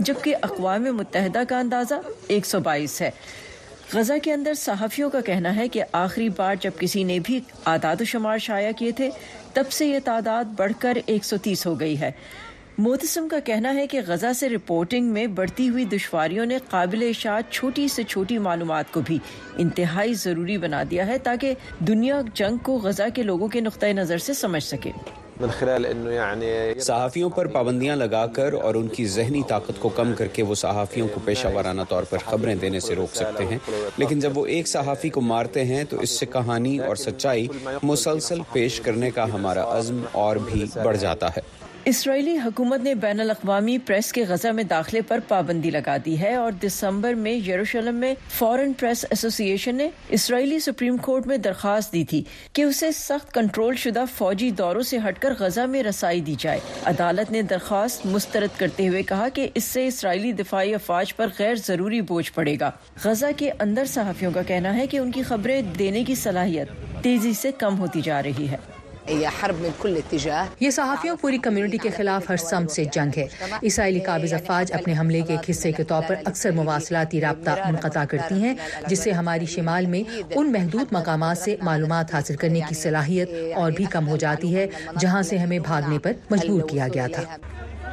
[0.00, 1.94] جبکہ اقوام متحدہ کا اندازہ
[2.36, 3.10] ایک سو بائیس ہے
[3.94, 7.38] غزہ کے اندر صحافیوں کا کہنا ہے کہ آخری بار جب کسی نے بھی
[7.72, 9.08] اعداد و شمار شائع کیے تھے
[9.54, 12.10] تب سے یہ تعداد بڑھ کر ایک سو تیس ہو گئی ہے
[12.78, 17.50] موتسم کا کہنا ہے کہ غزہ سے رپورٹنگ میں بڑھتی ہوئی دشواریوں نے قابل اشاعت
[17.52, 19.18] چھوٹی سے چھوٹی معلومات کو بھی
[19.64, 21.54] انتہائی ضروری بنا دیا ہے تاکہ
[21.88, 24.90] دنیا جنگ کو غزہ کے لوگوں کے نقطۂ نظر سے سمجھ سکے
[26.80, 30.54] صحافیوں پر پابندیاں لگا کر اور ان کی ذہنی طاقت کو کم کر کے وہ
[30.62, 33.58] صحافیوں کو پیشہ وارانہ طور پر خبریں دینے سے روک سکتے ہیں
[33.98, 37.46] لیکن جب وہ ایک صحافی کو مارتے ہیں تو اس سے کہانی اور سچائی
[37.82, 41.40] مسلسل پیش کرنے کا ہمارا عزم اور بھی بڑھ جاتا ہے
[41.90, 46.32] اسرائیلی حکومت نے بین الاقوامی پریس کے غزہ میں داخلے پر پابندی لگا دی ہے
[46.34, 51.92] اور دسمبر میں یروشلم میں فورن پریس ایسوسی ایشن نے اسرائیلی سپریم کورٹ میں درخواست
[51.92, 52.22] دی تھی
[52.56, 56.60] کہ اسے سخت کنٹرول شدہ فوجی دوروں سے ہٹ کر غزہ میں رسائی دی جائے
[56.94, 61.54] عدالت نے درخواست مسترد کرتے ہوئے کہا کہ اس سے اسرائیلی دفاعی افواج پر غیر
[61.66, 62.70] ضروری بوجھ پڑے گا
[63.04, 66.70] غزہ کے اندر صحافیوں کا کہنا ہے کہ ان کی خبریں دینے کی صلاحیت
[67.02, 68.56] تیزی سے کم ہوتی جا رہی ہے
[69.08, 73.26] حرب من کل اتجاہ یہ صحافیوں پوری کمیونٹی کے خلاف ہر سمت سے جنگ ہے
[73.68, 78.04] اسرائیلی قابض افواج اپنے حملے کے ایک حصے کے طور پر اکثر مواصلاتی رابطہ منقطع
[78.10, 78.54] کرتی ہیں
[78.88, 80.02] جس سے ہماری شمال میں
[80.34, 84.66] ان محدود مقامات سے معلومات حاصل کرنے کی صلاحیت اور بھی کم ہو جاتی ہے
[85.00, 87.22] جہاں سے ہمیں بھاگنے پر مجبور کیا گیا تھا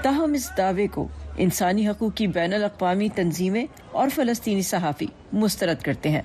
[0.04, 1.08] تاہم اس دعوے کو
[1.46, 3.66] انسانی حقوق کی بین الاقوامی تنظیمیں
[4.02, 6.22] اور فلسطینی صحافی مسترد کرتے ہیں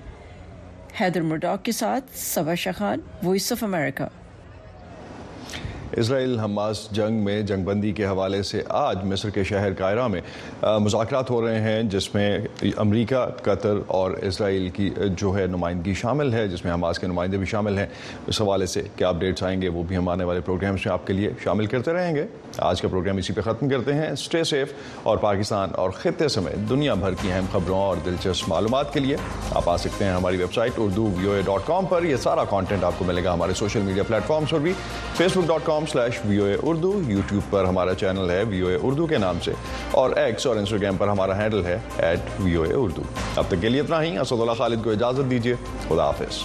[1.00, 4.04] حیدر مرڈاک کے ساتھ سبا شاہ خان وائس آف امریکہ
[5.96, 10.20] اسرائیل حماس جنگ میں جنگ بندی کے حوالے سے آج مصر کے شہر قائرہ میں
[10.82, 12.38] مذاکرات ہو رہے ہیں جس میں
[12.76, 17.36] امریکہ قطر اور اسرائیل کی جو ہے نمائندگی شامل ہے جس میں حماس کے نمائندے
[17.38, 17.86] بھی شامل ہیں
[18.26, 21.06] اس حوالے سے کیا اپڈیٹس آئیں گے وہ بھی ہم آنے والے پروگرامس میں آپ
[21.06, 22.26] کے لیے شامل کرتے رہیں گے
[22.70, 24.72] آج کا پروگرام اسی پہ ختم کرتے ہیں اسٹے سیف
[25.06, 29.16] اور پاکستان اور خطے سمیت دنیا بھر کی اہم خبروں اور دلچسپ معلومات کے لیے
[29.54, 32.44] آپ آ سکتے ہیں ہماری ویب سائٹ اردو وی اے ڈاٹ کام پر یہ سارا
[32.50, 34.72] کانٹینٹ آپ کو ملے گا ہمارے سوشل میڈیا پلیٹفارمس پر بھی
[35.18, 39.06] فیس بک ڈاٹ کام کام سلیش اے اردو یوٹیوب پر ہمارا چینل ہے اے اردو
[39.06, 39.52] کے نام سے
[40.02, 43.02] اور ایکس اور انسٹاگرام پر ہمارا ہینڈل ہے ایٹ اے اردو
[43.40, 45.54] اب تک کے لیے اتنا ہی اسد اللہ خالد کو اجازت دیجیے
[45.88, 46.44] خدا حافظ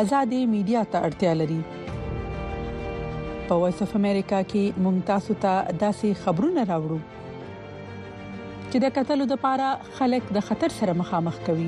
[0.00, 1.56] ازادي میډیا ته اړتیا لري
[3.48, 5.52] په وایس اف امریکا کې مونږ تاسو ته
[5.82, 7.00] داسې خبرونه راوړو
[8.70, 11.66] چې د قتلو د پاره خلک د خطر سره مخامخ کوي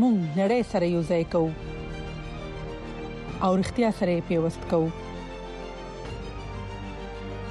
[0.00, 1.46] مونږ نړۍ سره یو ځای کوو
[3.44, 4.90] او اړتیا سره پیوست کوو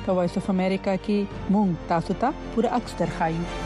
[0.05, 3.65] په وایس اف امریکا کې مونږ تاسو ته پوره عکس درخایو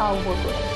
[0.04, 0.75] او وګورئ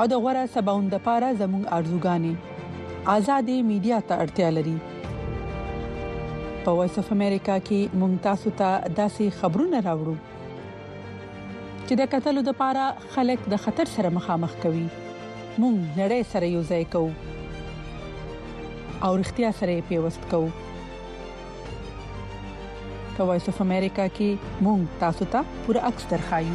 [0.00, 2.32] او د غوړه سباوند لپاره زموږ ارزوګانې
[3.16, 4.74] ازادي میډیا ته اړتیا لري
[6.66, 8.68] په وایس اف امریکا کې ممتاز ته
[9.00, 10.16] داسې خبرونه راوړو
[11.86, 12.84] چې د قتل د لپاره
[13.16, 14.86] خلک د خطر سره مخامخ کوي
[15.60, 17.10] مونږ نړۍ سره یو ځای کوو
[19.04, 20.50] او اړتیا سره پیوست کوو
[23.14, 24.30] په وایس اف امریکا کې
[24.64, 26.54] مونږ تاسو ته پوره عکس درخایو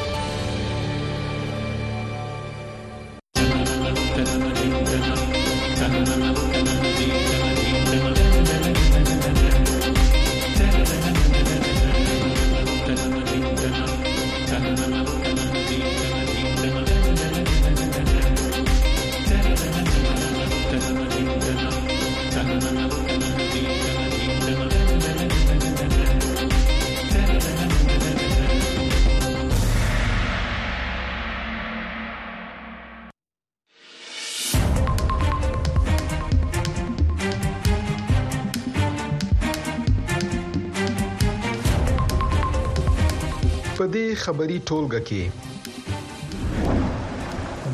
[43.84, 45.22] په دې خبري ټولګه کې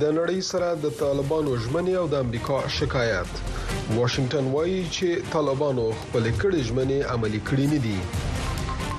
[0.01, 3.31] د نړۍ سره د طالبانو ژمنې او د امریکا شکایت
[3.97, 7.99] واشنگټن وایي چې طالبانو خپل کړي ژمنې عملي کړې نه دي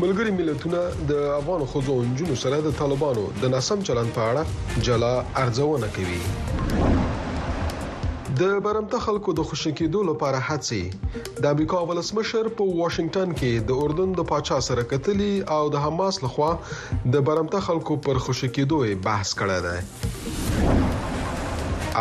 [0.01, 4.43] ملګری ملتونه د افغان خوځو انجونو سره د طالبانو د ناسم چلند په اړه
[4.87, 6.21] جلا ارزونه کوي
[8.41, 13.71] د برمته خلکو د خوشی کېدو لپاره هڅې د امریکا ولسمشر په واشنگټن کې د
[13.85, 16.49] اردن د پاچا سره کتلې او د حماس لخوا
[17.15, 19.79] د برمته خلکو پر خوشی کېدو بحث کړی دی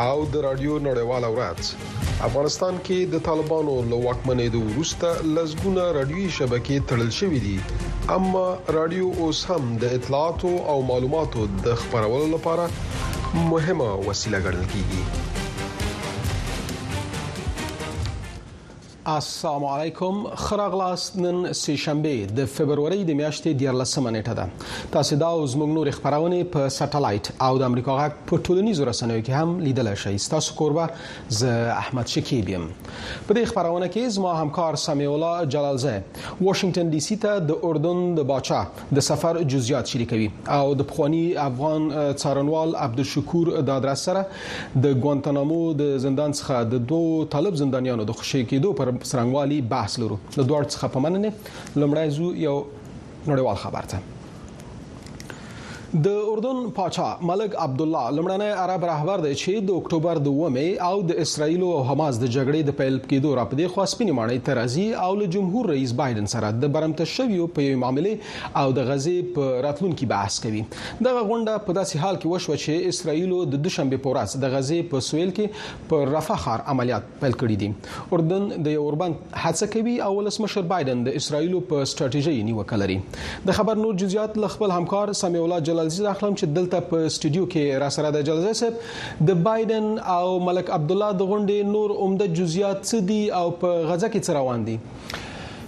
[0.01, 1.61] او د رادیو نړیواله ورځ
[2.29, 7.59] افغانستان کې د طالبانو له واکمنۍ د ورسته لزګونه رادیوي شبکې تړل شوې دي
[8.19, 8.47] اما
[8.81, 15.05] رادیو اوس هم د اطلاعاتو او معلوماتو د خبرولو لپاره مهمه وسیله ګڼل کیږي
[19.09, 25.27] السلام علیکم خراغلاس نن سه شنبه د فبرवरी د میاشتې 14مه نیټه ده تاسو دا
[25.43, 29.67] اوس موږ نور خبرونه په سټلایټ او د امریکا غک په ټولنیزو رسنیو کې هم
[29.67, 35.07] لیدل شي تاسو قربه ز احمد شکیب يم په دې خبرونه کې زما همکار سمیع
[35.13, 38.61] الله جلالزه واشنگټن ډي سي ته د اردن د باچا
[39.01, 45.63] د سفر جزئیات شریکوي او د پخوانی افغان څارنوال عبدالشکور د ادرس سره د ګوانتنامو
[45.85, 50.41] د زندان څخه د دوه طالب زندانیانو د خوشي کېدو پر څرنګوالي بحث لرو د
[50.49, 51.29] دوه څخه په مننه
[51.81, 52.57] لمړی زو یو
[53.31, 53.97] نړیوال خبر ته
[55.95, 60.87] د اردن پاچا ملک عبد الله لمړنی عرب رهبر دی چې د اکتوبر 2 مې
[60.87, 64.47] او د اسرایل او حماس د جګړې د پیل کېدو را پدې خو سپینې مانې
[64.49, 68.89] ترازی او له جمهور رئیس بایدن سره د برمته شویو په یوه معاملې او د
[68.89, 73.63] غزي په راتلونکو بحث کوي دغه غونډه په داسې حال کې وشوه چې اسرایل د
[73.69, 78.17] دوشنبه په ورځ د غزي په سویل کې په رفح خار عملیات پیل کړی دي
[78.19, 83.01] اردن د یو اوربند حادثه کوي او ولسمشر بایدن د اسرایل په ستراتیژي نیوکه لري
[83.51, 87.09] د خبر نور جزئیات له خپل همکار سمیولا جل جلال عزیز اخلم چې دلته په
[87.17, 91.59] سټوډیو کې را سره د جلال صاحب د بایدن او ملک عبد الله د غونډې
[91.75, 94.77] نور عمده جزئیات څه دي او په غزه کې څه روان دي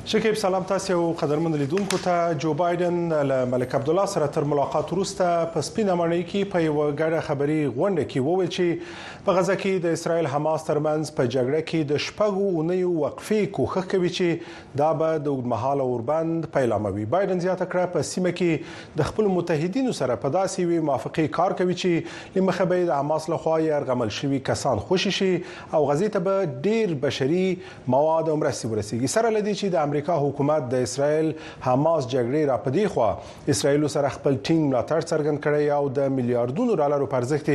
[0.08, 4.42] شکیب سلام تاسو او قدرمن لیدونکو ته جو بایدن له ملک عبد الله سره تر
[4.44, 9.32] ملاقات وروسته په سپینه مړی کې په یو غړه خبري غونډه کې وویل چې په
[9.38, 14.12] غزا کې د اسرایل حماس ترمنځ په جګړه کې د شپږو اونۍ وقفې کوخه کوي
[14.20, 19.30] چې دا به د اوږدمحاله اوربند پیلاموي بایدن زیاته کړه په سیمه کې د خپل
[19.36, 23.76] متحدینو سره په داسې وی موافقه کار کوي چې لمخه به د حماس لخوا یې
[23.82, 27.46] ارغمل شوی کسان خوشی شي او غزې ته به ډیر بشري
[27.94, 31.30] مواد او مرستې ورسیږي سره لدی چې د امریکا امریکا حکومت د اسرایل
[31.66, 33.06] حماس جګړې را پدی خو
[33.54, 37.48] اسرایل سره خپل ټینګ ملاتړ څرګند کړی او د میلیارډونو ډالرو پرځخت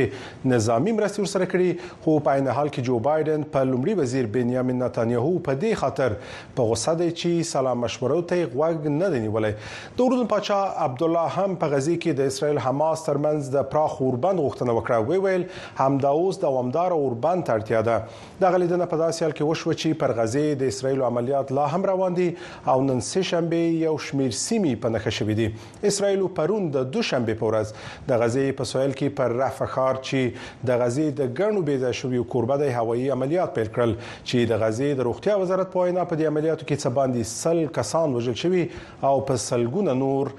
[0.52, 4.78] نظامی مرستې ورسره کړي خو په عین حال کې جو بایدن په لومړي وزیر بنیامین
[4.82, 6.18] نتانیاهو په دې خاطر
[6.58, 11.06] په غوسه دی چې سلام مشورو ته غوږ نه دی نیولې د اردن پاچا عبد
[11.08, 15.24] الله هم په غزي کې د اسرایل حماس ترمنځ د پراخ اوربند غوښتنه وکړه وی
[15.30, 15.48] ویل
[15.80, 17.98] همدا اوس دوامدار اوربند ترتیا ده
[18.44, 21.90] د غلیدنه په داسې حال کې وشو چې پر غزي د اسرایل عملیات لا هم
[21.94, 22.30] روان دي
[22.66, 25.46] او نن سه شنبه یو شمیر سیمې په نخښه شوې دي
[25.92, 27.74] اسرایل پرون د دوشنبه په ورځ
[28.10, 32.58] د غزې په سویل کې پر رافخار چې د غزې د ګڼو بيزا شوې کوربه
[32.64, 36.32] د هوایي عملیات پیل کړل چې د غزې د روغتیا وزارت په وینا په دې
[36.34, 38.64] عملیاتو کې څه باندې سل کسان وژل شوي
[39.10, 40.34] او په سلګونه نور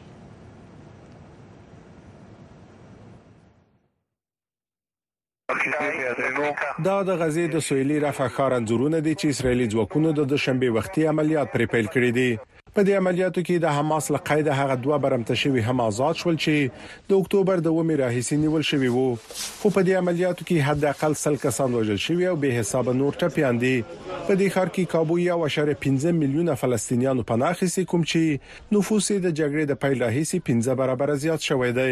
[6.87, 11.03] دا د غزې د سویلي رفح ښار انزورونه دي چې اسرایلی ځواکونو د دوشنبه وختي
[11.11, 12.29] عملیات پرې پیل کړی دي
[12.77, 17.03] په دې عملیاتو کې د حماس له قید هغه دوه برمتشوي هم آزاد شول چې
[17.11, 21.37] د اکتوبر د ومه راهیسي نیول شوی وو خو په دې عملیاتو کې حداقل سل
[21.43, 25.77] کسان وژل شوی او به حساب نور ټپیاندي په دې ښار کې کابو یا وشره
[25.87, 31.15] 15 میلیونه فلسطینیانو پناه اخیستي کوم چې نفوس د جګړې د پیل راهیسي 15 برابر
[31.27, 31.91] زیات شوی دی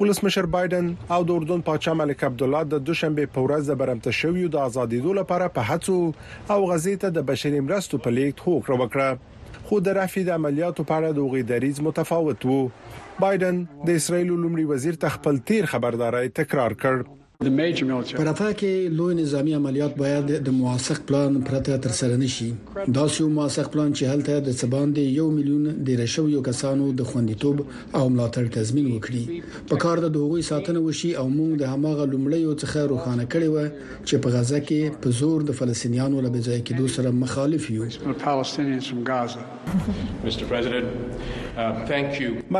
[0.00, 3.76] ولس مشر بایدن او د اردن پاچا ملک عبد الله د دوشنبه په ورځ د
[3.82, 5.96] برمته شویو د ازادیدو لپاره په هڅو
[6.54, 10.98] او غزیته د بشري مرستو په لیک هوکړه وکړه خو د رافي د عملیاتو په
[11.00, 12.60] اړه د غیدریز متفاوت وو
[13.26, 17.04] بایدن د اسرایل لومړي وزیر ته خپل تیر خبرداري تکرار کړ
[17.42, 22.44] پرته کې لوی نظامی عملیات باید د موثق پلان پرته تر سره نشي
[22.98, 26.90] دا شی موثق پلان چې هلته د سبان د 1 میلیون د رشو یو کسانو
[27.00, 31.72] د خوندیتوب او ملاتړ تضمین وکړي په کار د دوغوي ساتنه وشي او موږ د
[31.74, 33.58] هماغه لومړی او څخه روخانه کړي و
[33.96, 37.84] چې په غزه کې په زور د فلسطینیانو له بځای کې دوه سره مخالف یو
[37.90, 38.08] uh,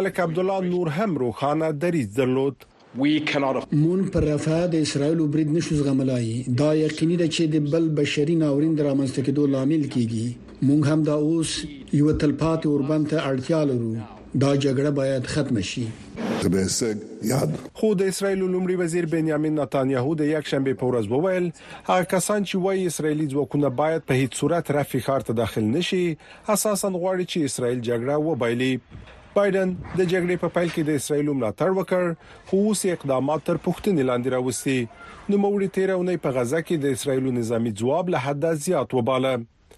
[0.01, 2.57] ملک عبد الله نور هم روخانه دریځ درلود
[2.97, 8.35] مون پر رفاه د اسرایل برید نشو زغملای دا یقیني ده چې د بل بشري
[8.41, 11.55] ناورین درامسته کېدو لامل کیږي مونږ هم دا اوس
[11.99, 13.93] یو تلپات اوربند ته اړتیا لرو
[14.41, 15.87] دا جګړه باید ختم شي
[17.33, 21.49] یاد خو د اسرایل لومړي وزیر بنیامین نتانیاهو د یک شنبه په ورځ وویل
[21.89, 26.05] هغه کسان چې وایي اسرایلی ځواکونه باید په هیڅ صورت رافي خار ته داخل نشي
[26.13, 28.73] اساسا غواړي چې اسرایل جګړه وبایلي
[29.35, 32.05] بایدن د جګړې په پیل کې د اسرایل ملاتړ وکړ
[32.49, 34.79] خو اوس اقدامات تر پوښتنې لاندې راوستي
[35.33, 39.33] نو موري تیرونه په غزا کې د اسرایل نظامی ځواب له حد زیات وباله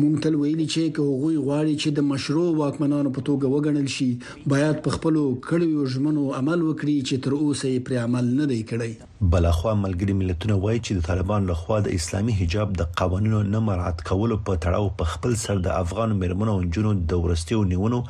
[0.00, 4.08] مونږ تل ویلي چې که هغوی غواړي چې د مشروع واکمنانو په توګه وګڼل شي
[4.52, 5.14] باید په خپل
[5.46, 8.92] کړیو ژمنو عمل وکړي چې تر اوسه یې پر عمل نه دی کړی
[9.34, 14.04] بلخوا ملګری ملتونه وایي چې د طالبان لخوا د اسلامي حجاب د قوانینو نه مراعات
[14.12, 18.02] کولو په تړاو په خپل سر د افغان مرمنو او جنونو د ورستیو نیونو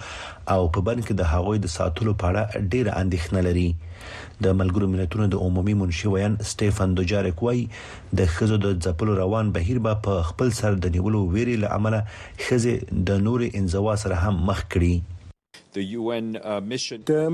[0.55, 3.69] او په بن کې د هغوی د ساتلو په اړه ډېر اندېښنه لري
[4.45, 7.61] د ملګرو ملتونو د عمومي منشي وین سټيفن دوجارک وای
[8.19, 11.95] د خزو د ځپلو روان بهیر به په خپل سر د نیولو ویری لامل
[12.45, 12.75] خزه
[13.09, 14.95] د نور انزوا سره هم مخ کړي
[15.77, 16.63] د uh,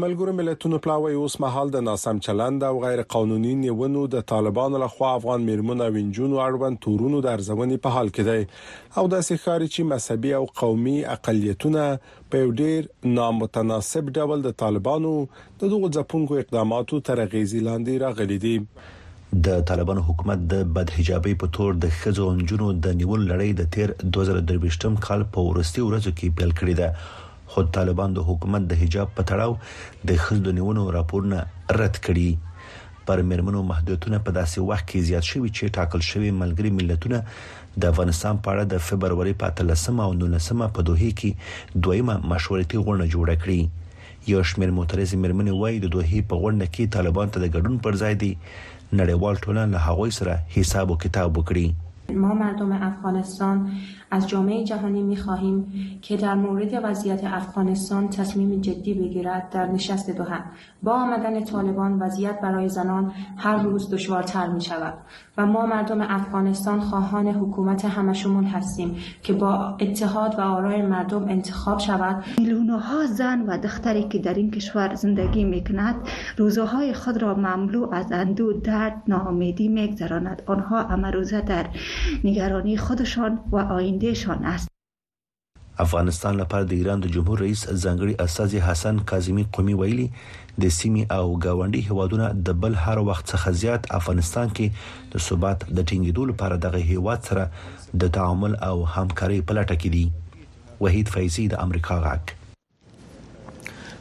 [0.00, 5.08] ملګرو ملتونو پلاوی اوس مهال د ناسم چلند او غیر قانوني نیونو د طالبانو لخوا
[5.20, 9.88] افغان میرمنو وینجونو اړوند تورونو د ارزونې په حال کې دی او د سخاري چې
[9.94, 11.88] مذهبي او قومي اقلیتونه
[12.34, 18.56] په ډیر نامتناسب ډول د طالبانو د دغو ځپونکو اقداماتو تر غیزي لاندې راغلي دي
[19.46, 23.78] د طالبانو حکومت د بدحجابۍ په تور د خځو او نجونو د نیول لړۍ د
[23.78, 27.08] تیر 2023م کال په ورستي ورځو کې پیل کړې ده
[27.58, 32.26] خود طالبان د حکومت د حجاب په تړاو د خلدو نیونو راپورونه رد کړي
[33.08, 37.18] پر مرمنو محدودیتونه په داسې وخت کې زیات شوي چې ټاکل شوی ملګری ملتونه
[37.84, 42.80] د افغانستان په اړه د فبرवरी په 13 او 19 په دوه کې دویمه مشورتي
[42.84, 47.46] غونډه جوړه کړي یو شمیر معترض مرمنې وایي د دوه په غونډه کې طالبان ته
[47.46, 51.84] د ګډون پر ځای دي نړیوال ټولنه له هغوی سره حساب او کتاب وکړي
[52.24, 53.58] ما مردم افغانستان
[54.10, 60.10] از جامعه جهانی می خواهیم که در مورد وضعیت افغانستان تصمیم جدی بگیرد در نشست
[60.10, 60.38] دوحه
[60.82, 64.94] با آمدن طالبان وضعیت برای زنان هر روز دشوارتر می شود
[65.38, 71.78] و ما مردم افغانستان خواهان حکومت همشمون هستیم که با اتحاد و آرای مردم انتخاب
[71.78, 75.94] شود میلیون ها زن و دختری که در این کشور زندگی می کند
[76.38, 81.66] روزهای خود را مملو از اندو درد ناامیدی میگذراند آنها امروزه در
[82.24, 84.68] نگرانی خودشان و آین آیندهشان است
[85.78, 91.04] افغانستان لپاره د ایران د جمهور رئیس ځنګړي استاذ حسن کاظمی قومي ویلي د سیمې
[91.16, 94.66] او گاونډي هیوادونو د بل هر وخت څخه زیات افغانستان کې
[95.14, 97.44] د ثبات د ټینګېدو لپاره دغه هیواد سره
[98.04, 100.04] د تعامل او همکارۍ په لټه کې دي
[100.86, 102.24] وحید فیضی د امریکا غاک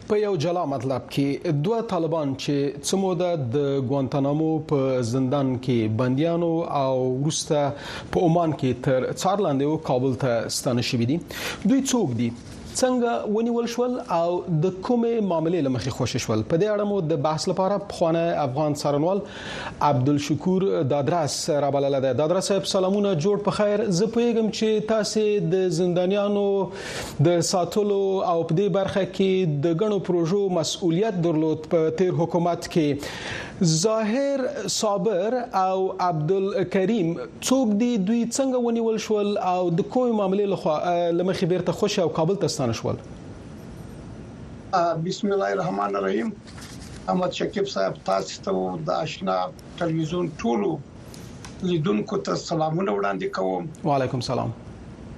[0.09, 1.25] په یو جلا مطلب کې
[1.63, 2.53] دوه طالبان چې
[2.89, 6.51] څموده د ګوانتانامو په زندان کې بنديانو
[6.81, 6.93] او
[7.25, 7.65] ورسته
[8.13, 11.17] په عمان کې تر څارلاندې او کابل ته ستانه شوې دي
[11.71, 12.29] دوی څوک دي
[12.77, 17.21] څنګه ونیول شول او د کومې معاملې لمخې خوشې شول په دې اړه مو د
[17.27, 19.21] بحث لپاره خوانه افغان سرنوال
[19.89, 25.25] عبدالشکور دادرس رابلل ده دادرس صاحب سلامونه جوړ په خیر زه پوهیږم چې تاسو
[25.55, 26.45] د زندانیانو
[27.29, 27.99] د ساتلو
[28.33, 34.67] او په دې برخه کې د غنو پروژو مسؤلیت درلود په تیر حکومت کې ظاهر
[34.67, 41.49] صابر او عبدالکریم څوک دی دوی څنګه ونیول شول او د کومې معاملې لخوا لمخې
[41.53, 42.99] بیرته خوشی او کابل ته ستانه شول
[45.07, 46.29] بسم الله الرحمن الرحیم
[47.09, 49.37] احمد شکیب صاحب تاسو ته د آشنا
[49.81, 50.71] ټلویزیون ټولو
[51.71, 54.53] لیدونکو ته سلامونه وړاندې کوم وعلیکم سلام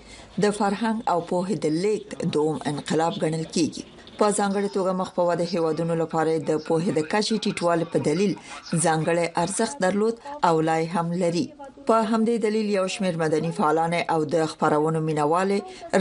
[0.44, 3.84] د فرهنګ او پوهې د لیک دوم انقلاب ګڼل کیږي
[4.20, 8.32] په ځانګړي توګه مخ په واده هیوادونو لپاره د پوهې د کچې ټیټوالي په دلیل
[8.86, 10.16] ځانګړي ارزښت درلود
[10.50, 11.46] او لای هم لري
[11.90, 15.58] په همدې دلیل یو شمېر مدني فعالان او د خبرونو مینواله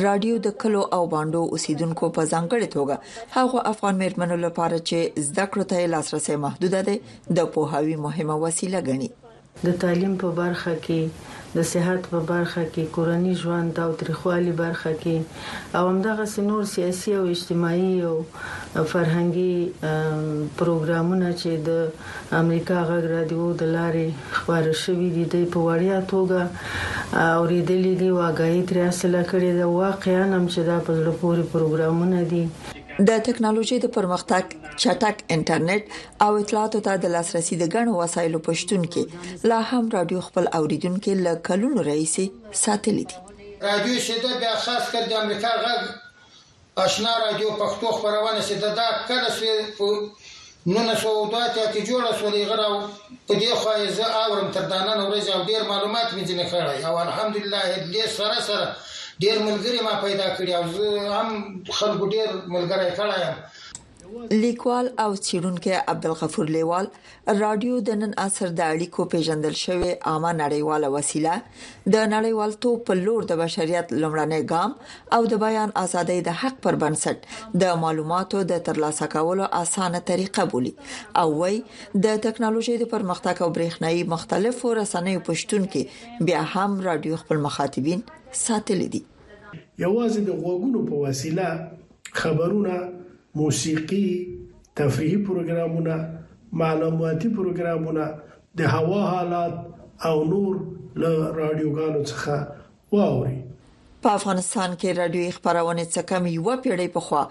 [0.07, 2.97] رادیو د کلو او باندو اوسیدونکو په ځانګړي توګه
[3.37, 4.99] هغه افغان مېرمنو لپاره چې
[5.31, 6.99] زده کړو ته لاسرسي محدود ده
[7.41, 9.11] د پوهاوی مهمه وسیله ګڼي
[9.67, 14.91] د تعلیم په برخه کې د صحت په برخه کې کورنی ژوند او تریخوالي برخه
[15.03, 15.17] کې
[15.77, 18.15] او همدغه سنور سیاسي او اجتماعي او
[18.93, 19.55] فرهنګي
[20.59, 26.41] پروګرامونه چې د امریکا غږ رادیو د لارې خبره شوې دي د پوړیا توګه
[27.41, 32.21] اوریدلې دي واګای تر اصله کړې ده واقعا هم چې دا په لور پورې پروګرامونه
[32.33, 32.45] دي
[33.05, 35.83] د ټکنالوژي د پرمختګ چټک انټرنیټ
[36.25, 39.03] او اطلاعاتو ته د لاسرسي د ګڼو وسایلو پښتون کې
[39.53, 42.15] لا هم رادیو خپل اوریدونکو له کلونو رئیس
[42.65, 43.17] ساتلی دي
[43.69, 45.83] رادیو شته بیا خاص کر د امریکا غږ
[46.87, 52.29] آشنا رادیو پښتو خبرونه شته دا کله چې نو نه شو دوته کې جوړه شو
[52.39, 52.81] لغرو
[53.27, 56.79] په دې خو یې زه اورم تر دانه نورځ او ډیر معلومات مې ځنه کړای
[56.89, 58.69] او الحمدلله دې سره سره
[59.23, 60.87] ډیر ملګری ما پیدا کړی او زه
[61.17, 61.29] هم
[61.79, 63.37] خلکو ډیر ملګری کړی یم
[64.31, 66.87] لیکوال او چیرونکو عبدالغفور لیوال
[67.41, 71.35] رادیو د نن اثر د اړیکو پیژندل شوی عامه نړیواله وسیله
[71.95, 74.75] د نړیوالتوب په لور د بشريت لمړنی ګام
[75.19, 80.49] او د بیان ازادۍ د حق پر بنسټ د معلوماتو د ترلاسه کولو اسانه طریقه
[80.55, 80.75] بولی
[81.25, 81.61] او وای
[82.07, 88.07] د ټکنالوژي د پرمختګ او برېښنايي مختلفو رسنیو پښتون کې بیا هم رادیو خپل مخاطبین
[88.45, 92.77] ساتل دي یوازې د غوګونو په وسیله خبرونه
[93.37, 94.29] موسیقي
[94.81, 98.07] تفریحي پروګرامونه معلوماتي پروګرامونه
[98.59, 99.57] د هوا حالات
[100.11, 100.63] او نور
[101.05, 101.11] له
[101.41, 103.37] رادیوګانو څخه واوري
[104.07, 107.23] په افغانستان کې رادیو خبرونه څخه کم یو پیړۍ په خوا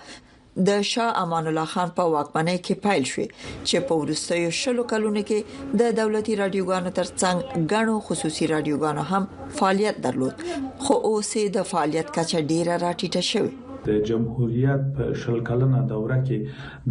[0.69, 5.25] د شاه امان الله خان په واکمنۍ کې پایل شو چې په ورستیو شلو کلونو
[5.33, 9.27] کې د دولتي رادیوګانو ترڅنګ غنو خصوصي رادیوګانو هم
[9.59, 15.79] فعالیت درلود خو اوسې د فعالیت کچه ډیره راټیټه شوې د جمهوریت په شل کلنه
[15.93, 16.37] دوره کې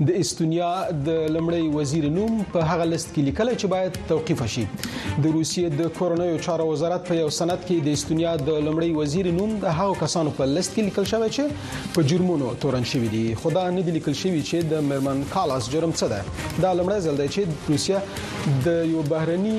[0.09, 0.71] د استونیا
[1.09, 5.79] د لمړی وزیر نوم په هغه لست کې لیکل چې باید توقيف شي د روسیې
[5.83, 9.79] د کورنیو چارو وزارت په یو سند کې د استونیا د لمړی وزیر نوم د
[9.83, 13.87] هغو کسانو په لست کې لیکل شوی چې په جرمونو تورن شوی دی خدا نه
[13.91, 17.73] دی لیکل شوی چې د مرمن کالاس جرم څه ده دا لمړی ځل دی چې
[17.73, 19.57] روسیه د یو بهرني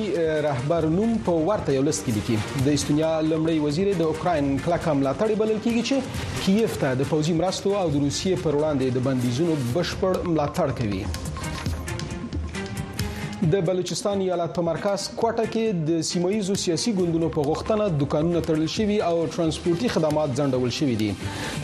[0.50, 4.84] رهبر نوم په ورته یو لست کې لیکي د استونیا لمړی وزیر د اوکرين کلک
[5.00, 5.96] ملاتړ بلل کیږي چې
[6.44, 11.02] کیف ته د پوځي مرستو او د روسیې پر وړاندې د بندیزونو بشپړ ملاتړ کوي
[13.50, 18.68] د بلوچستان ایالت په مرکز کوټه کې د سیمایزو سیاسي ګوندونو په غوښتنه دکانونه تړل
[18.74, 21.08] شوي او ترانسپورتي خدمات ځنډول شوي دي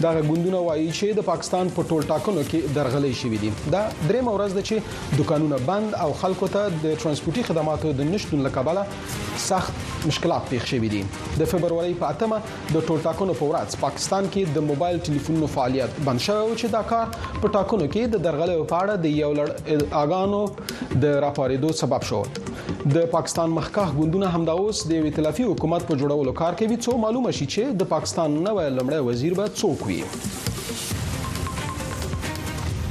[0.06, 4.24] دا ګوندونه وایي چې د پاکستان په ټول ټاکنو کې درغلي شوي دي دا درې
[4.30, 10.04] مورز ده چې دکانونه بند او خلکو ته د ترانسپورتي خدماتو د نشټون لکبله سخت
[10.10, 11.04] مشکلات پیښ شوي دي
[11.44, 16.02] د فبرवरी په 8مه د ټول ټاکنو په ورځ پاکستان کې د موبایل ټلیفونونو فعالیت
[16.10, 20.04] بند شوی چې دا کار په ټاکنو کې د درغلي په اړه د یو لړ
[20.04, 22.20] اګانو د راپاریدو کېدو سبب شو
[22.94, 27.32] د پاکستان مخکښ ګوندونه همدا اوس د ائتلافي حکومت په جوړولو کار کوي څو معلومه
[27.40, 30.00] شي چې د پاکستان نوې لمړی وزیر به څوک وي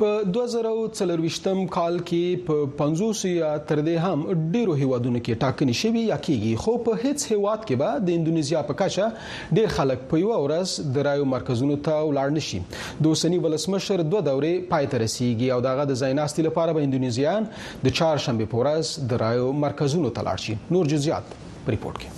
[0.02, 4.26] په 2024م کال کې په 500 یا تر دې هم
[4.56, 8.62] ډیرو هیوادونو کې ټاکنې شوې یا کېږي خو په هیڅ هیواد کې به د انډونیزیا
[8.68, 13.42] په کچه ډیر خلک په یو ورځ د رایو مرکزونو ته ولاړ نشي د اوسنی
[13.48, 17.50] ولسمشر دوه دورې پای ته رسیدي او دغه د ځایناستي لپاره به انډونیزیان
[17.90, 21.38] د چهارشنبه پورز د رایو مرکزونو ته لاړ شي نور جزئیات
[21.76, 22.14] ریپورت کې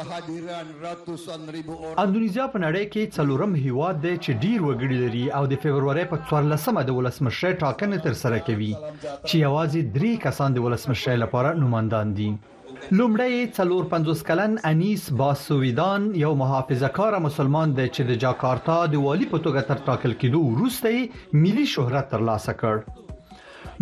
[0.00, 0.56] اندونیزیا
[1.04, 6.82] په نړۍ کې څلورم هیواد دی چې ډیر وګړي لري او د فبرवरी په 14مه
[6.88, 12.28] د ولسمشر ټاکنې تر سره کوي چې یوازې 3 کسان د ولسمشر لپاره نوماندان دي
[12.32, 19.30] لومړی څلور پنځوس کلن انیس باسویدان یو محافظه‌کار مسلمان دی چې د جاکارتا د والی
[19.32, 23.02] په توګه تر ټاکل کېدو وروسته ملي شهرت ترلاسه کړ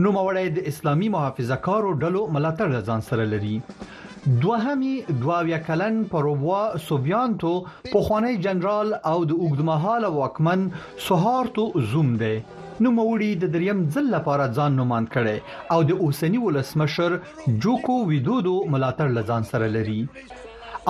[0.05, 3.57] نو موړی د اسلامي محافظه‌کارو ډلو ملاتړ ځان سره لري
[4.27, 7.51] دوهمي دواویا کلن پروبوا سوبیانتو
[7.93, 10.63] په خوانی جنرال او د اوګدمهاله واکمن
[11.09, 12.39] سوهارتو زوم دی
[12.87, 15.39] نو موري د دریم ځل لپاره ځان نوماند کړي
[15.77, 17.19] او د اوسنی ولسمشر
[17.67, 20.01] جوکو ویدودو ملاتړ لزان سره لري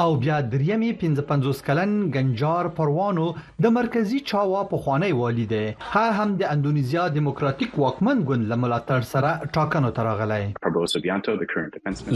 [0.03, 3.27] او بیا دریمې 55 کلن گنجار پروانو
[3.65, 5.59] د مرکزی چاوا په خوانی والی دی
[5.91, 10.49] هر هم د انډونیزیا دیموکراتیک واکمن ګوند له ملاتړ سره ټاکنو ته راغلی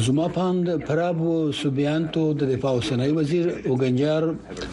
[0.07, 4.27] زما په اند پرابو سوبیانتو د دفاع اوسنۍ وزیر او گنجار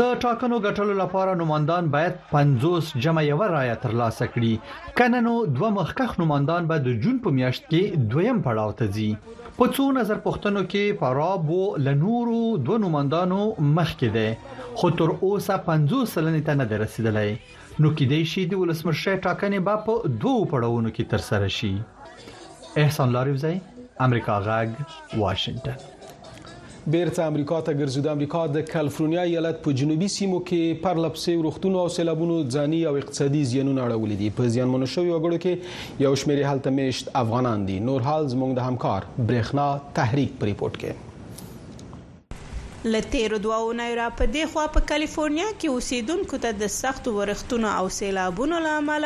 [0.02, 5.72] د ټاکنو ګټلو لپاره نوماندان باید 50 جمع یو رایه ترلاسه کړي کنه نو دوه
[5.80, 10.20] مخکخ نوماندان به د جون په میاشت کې دویم پړاو ته ځي په څو نظر
[10.30, 16.50] پښتنو کې فراب او لنورو دوه نوماندانو مخ کې دي خو تر اوسه 50 سلنې
[16.50, 21.24] ته نه رسیدلې نو کېدای شي د ولسمشر ټاکنې با په دوو پړاوونو کې تر
[21.24, 21.72] سره شي
[22.84, 23.58] احسان لاریوزای
[24.06, 30.82] امریکا غاګ واشنگټن بیرته امریکا ته ګرځیدو امریکا د کالیفورنیا ایالت په جنوبي سیمو کې
[30.86, 36.06] پرلپسې ورختونو او سیلابونو ځاني او اقتصادي زیانونه اړولې دي په زیانمنو شوی وګړو کې
[36.08, 39.68] یو شمېر هلته میشت افغانان دي نور حال زموږ د همکار برېخنا
[40.02, 41.05] تحریک پر ریپورت کې
[42.94, 47.70] لته دوه اونۍ را په دی خوا په کالیفورنیا کې اوسیدونکو ته د سخت ورښتونو
[47.80, 49.06] او سیلابونو لامل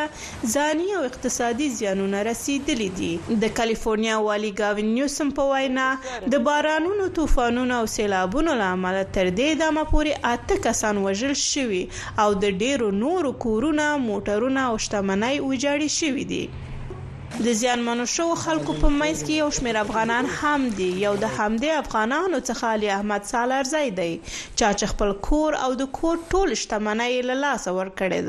[0.56, 3.12] ځاني او اقتصادي زیانونه رسیدلي دي
[3.44, 5.88] د کالیفورنیا والی گاوین نیوسم په وینا
[6.32, 11.84] د بارانونو طوفانونو او سیلابونو لامل تر دې دمه پورې اته کسان وژل شوي
[12.24, 16.44] او د ډیرو نورو کورونه موټرونه او شتمنۍ وجاړي شوي دي
[17.44, 21.76] د زیانمنو شو خلکو په مینځ کې یو شمېر افغانان هم دي یو د همدې
[21.82, 27.22] افغانانو څخه علي احمد سالارزی دی چا چې خپل کور او د کور ټول شتمنۍ
[27.30, 28.28] له لاسه ورکړې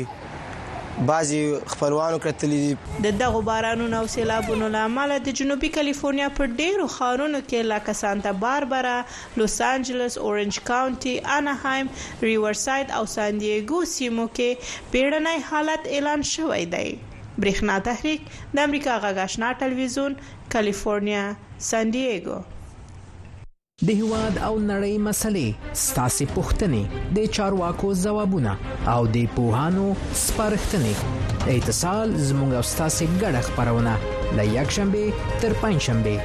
[1.07, 1.41] بعضی
[1.73, 7.41] خپلوانو کړتلې دي د دغه بارانونو او سیلابونو لامل د جنوبي کالیفورنیا په ډیرو خارونو
[7.49, 8.97] کې لکه سانتا باربرا،
[9.43, 11.89] لوس انجلس، اورنج کاونټي، اناهایم،
[12.31, 16.89] ریورساید او سان دیګو سیمو کې پیړنۍ حالت اعلان شوی دی.
[17.41, 18.21] برېښنا تحریک
[18.57, 20.13] د امریکا غاښنا ټلویزیون
[20.57, 21.25] کالیفورنیا
[21.71, 22.39] سان دیګو
[23.87, 25.49] د هواد او نړۍ مسلې
[25.89, 26.83] ستاسو پوښتنې
[27.19, 28.53] د چارواکو ځوابونه
[28.95, 29.87] او د پوهانو
[30.25, 30.95] سپارښتنې
[31.57, 33.93] اتصال زموږ او ستاسو ګډه خبرونه
[34.37, 35.05] لې یک شنبه
[35.45, 36.17] تر پنځ شنبه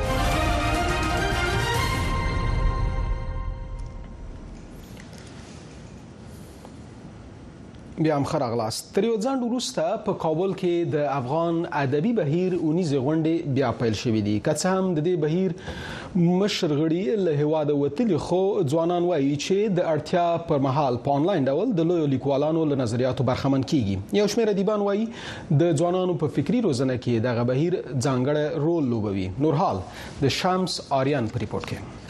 [8.04, 12.56] بیا هم خره غلاست تر یو ځند وروسته په کابل کې د افغان ادبي بهیر
[12.58, 15.56] اونیز غونډې بیا پیل شوې دي که څه هم د دې بهیر
[16.42, 18.42] مشر غړي له هواده وتلي خو
[18.74, 23.28] ځوانان وایي چې د اړتیا پر مهال په انلاین ډول د لویو لیکوالانو له نظریاتو
[23.32, 25.08] برخمن کیږي یو شمېر ادیبان وایي
[25.66, 29.84] د ځوانانو په فکری روزنه کې دغه بهیر ځانګړی رول لوبوي نورحال
[30.24, 32.02] د شمس آریان په ریپورت کې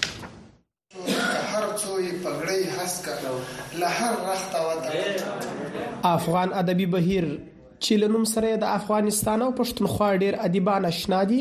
[6.11, 7.25] افغان ادبي بهیر
[7.83, 11.37] چې لنوم سره د افغانستان او پښتونخوا ډېر ادیبان آشنا دي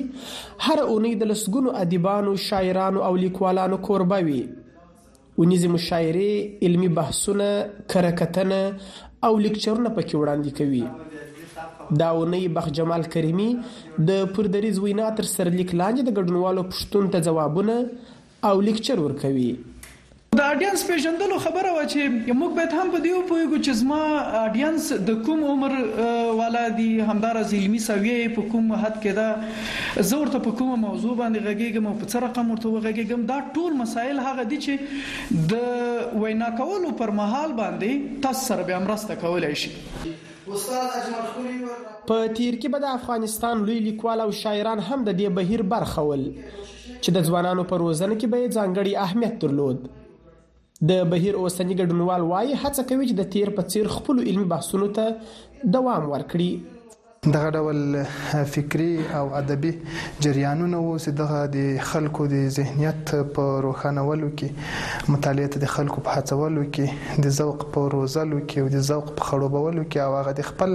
[0.65, 4.43] هر اونۍ د لسګونو ادیبانو شاعرانو او لیکوالانو کوربه وي
[5.41, 6.33] ونیزي مشاعره
[6.69, 7.49] علمی بحثونه
[7.95, 8.61] کرکتنه
[9.27, 10.83] او لیکچرونه پکې وړاندې کوي
[12.03, 13.49] دا اونۍ بخ جمال کریمی
[14.13, 17.77] د پردریز وینا تر سرلیک لاندې د ګډونوالو پښتون ته ځوابونه
[18.53, 19.51] او لیکچر ورکوي
[20.39, 22.05] د اډینس پیژندلو خبره و چې
[22.43, 23.99] موږ باید هم په دیو پوهیږو چې زما
[24.43, 25.75] اډینس د کوم عمر
[26.39, 29.29] والا دی همدار از علمي سویه په کوم حد کې دا
[30.13, 34.23] زور ته په کومه موضوع باندې غږیږم په څه رقم ورته غږیږم دا ټول مسایل
[34.29, 34.75] هغه دي چې
[35.53, 35.55] د
[36.27, 41.31] وینا کولو پر مهال باندې تاسو سره به مرسته کولای شي په تیر
[42.11, 47.17] کې به د افغانستان لوی لیکوال او شاعران هم د دې بهیر برخه ول چې
[47.17, 49.79] د ځوانانو پر روزنه کې به ځانګړي اهمیت درلود
[50.91, 54.89] د بهیر اوسنی ګډونوال وایي هڅه کوي چې د تیر په څیر خپل علمي بحثونو
[54.97, 55.05] ته
[55.75, 56.51] دوام ورکړي
[57.27, 57.97] دغه ډول
[58.53, 59.71] فکری او ادبي
[60.21, 66.17] جریانونه وو چې دغه د خلکو د ذهنیت په روښانولو کې مطالعه د خلکو په
[66.17, 70.33] هڅولو کې د ذوق په روزلو کې او د ذوق په خړوبولو کې او هغه
[70.41, 70.75] د خپل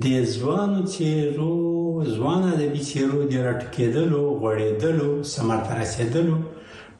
[0.01, 6.37] د ځوانو چیرو ځوان ادبي چیرو د راټکېدلو غوړېدلو سمرته رسیدلو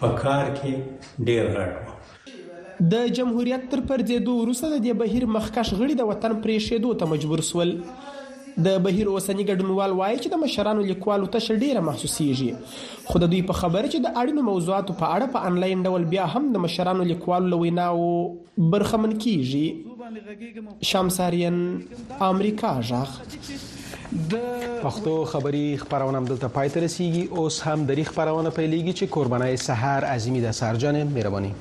[0.03, 5.97] په کار کې ډېر غټ د جمهوریت تر پرځېدو وروسته د دې بهیر مخکښ غړي
[6.01, 7.71] د وطن پرېښېدو ته مجبور سول
[8.65, 13.41] د بهیر اوسنی ګډونوال وایي چې د مشرانو لیکوالو ته شډيره محسوسیږي خو د دوی
[13.51, 17.07] په خبره چې د اړینو موضوعاتو په اړه په انلاین ډول بیا هم د مشرانو
[17.13, 18.05] لیکوالو لویناو
[18.75, 19.65] برخمن کیږي
[20.81, 21.83] شمساریان
[22.19, 23.07] امریکا ژغ
[24.31, 24.41] د
[24.83, 30.05] پښتو خبری خبرونه دلته پایتری رسیدي اوس هم د ری خبرونه چه چې قربانای سحر
[30.05, 31.53] عظیمی د سرجان مهربانی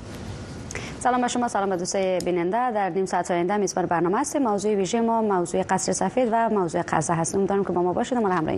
[1.06, 5.22] سلام شما سلام دوستای بیننده در نیم ساعت آینده میزبان برنامه است موضوع ویژه ما
[5.22, 8.50] موضوع قصر سفید و موضوع قصه هستیم دارم که با ما باشید ما همراهی